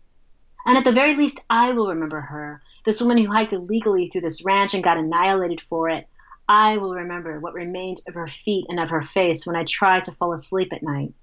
[0.66, 4.22] And at the very least, I will remember her, this woman who hiked illegally through
[4.22, 6.08] this ranch and got annihilated for it,
[6.52, 10.02] I will remember what remained of her feet and of her face when I try
[10.02, 11.14] to fall asleep at night.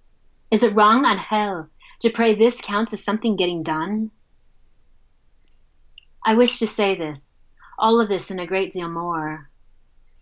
[0.50, 1.68] Is it wrong, Angel,
[2.00, 4.10] to pray this counts as something getting done?
[6.24, 7.44] I wish to say this,
[7.78, 9.50] all of this and a great deal more,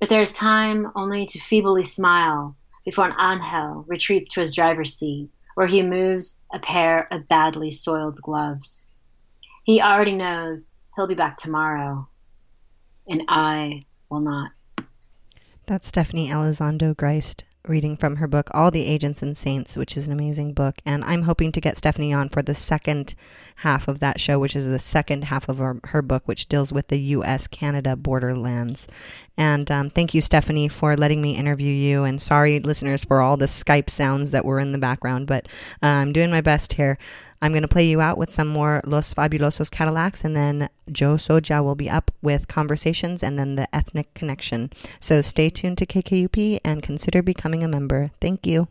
[0.01, 4.95] but there is time only to feebly smile before an Angel retreats to his driver's
[4.95, 8.91] seat, where he moves a pair of badly soiled gloves.
[9.63, 12.09] He already knows he'll be back tomorrow,
[13.07, 14.51] and I will not.
[15.67, 20.07] That's Stephanie Elizondo Griest reading from her book, All the Agents and Saints, which is
[20.07, 20.77] an amazing book.
[20.87, 23.17] And I'm hoping to get Stephanie on for the second
[23.57, 26.73] half of that show, which is the second half of her, her book, which deals
[26.73, 27.49] with the U.S.
[27.49, 28.87] Canada borderlands.
[29.37, 32.05] And um, thank you, Stephanie, for letting me interview you.
[32.05, 35.49] And sorry, listeners, for all the Skype sounds that were in the background, but
[35.83, 36.97] uh, I'm doing my best here.
[37.47, 41.15] I'm going to play you out with some more Los Fabulosos Cadillacs, and then Joe
[41.15, 44.71] Soja will be up with conversations and then the ethnic connection.
[44.99, 48.11] So stay tuned to KKUP and consider becoming a member.
[48.21, 48.67] Thank you.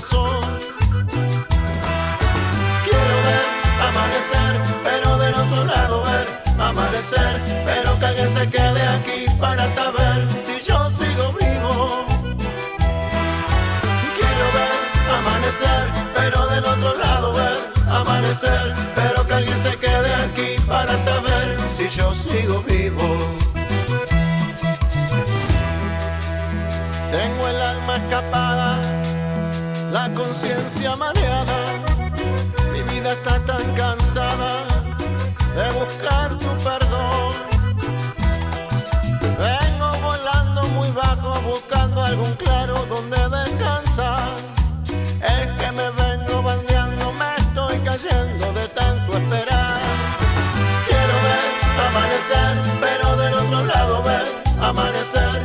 [0.00, 0.40] Quiero
[3.26, 3.44] ver
[3.82, 6.26] amanecer, pero del otro lado ver
[6.58, 9.99] amanecer, pero que alguien se quede aquí para saber.
[29.90, 31.58] La conciencia mareada,
[32.72, 34.64] mi vida está tan cansada
[35.56, 37.32] de buscar tu perdón.
[39.20, 44.28] Vengo volando muy bajo buscando algún claro donde descansar.
[45.22, 49.80] Es que me vengo bandeando, me estoy cayendo de tanto esperar.
[50.86, 51.48] Quiero ver
[51.88, 54.26] amanecer, pero del otro lado ver
[54.60, 55.42] amanecer,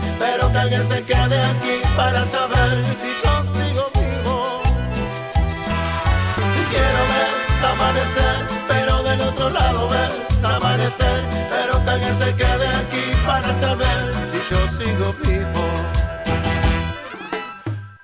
[11.50, 15.66] pero que alguien se quede aquí para saber si yo sigo vivo.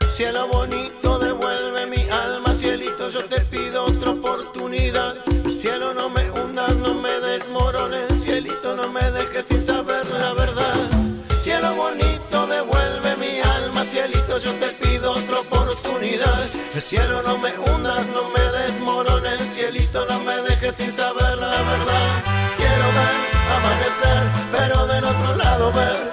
[0.06, 5.16] Cielo bonito, devuelve mi alma, cielito, yo te pido otra oportunidad.
[5.50, 10.76] Cielo, no me hundas, no me desmorones, cielito, no me dejes sin saber la verdad.
[11.42, 16.40] Cielo bonito, devuelve mi alma, cielito, yo te pido otra oportunidad.
[16.80, 22.31] Cielo, no me hundas, no me desmorones, cielito, no me dejes sin saber la verdad.
[23.56, 26.02] Amanecer, pero del otro lado ver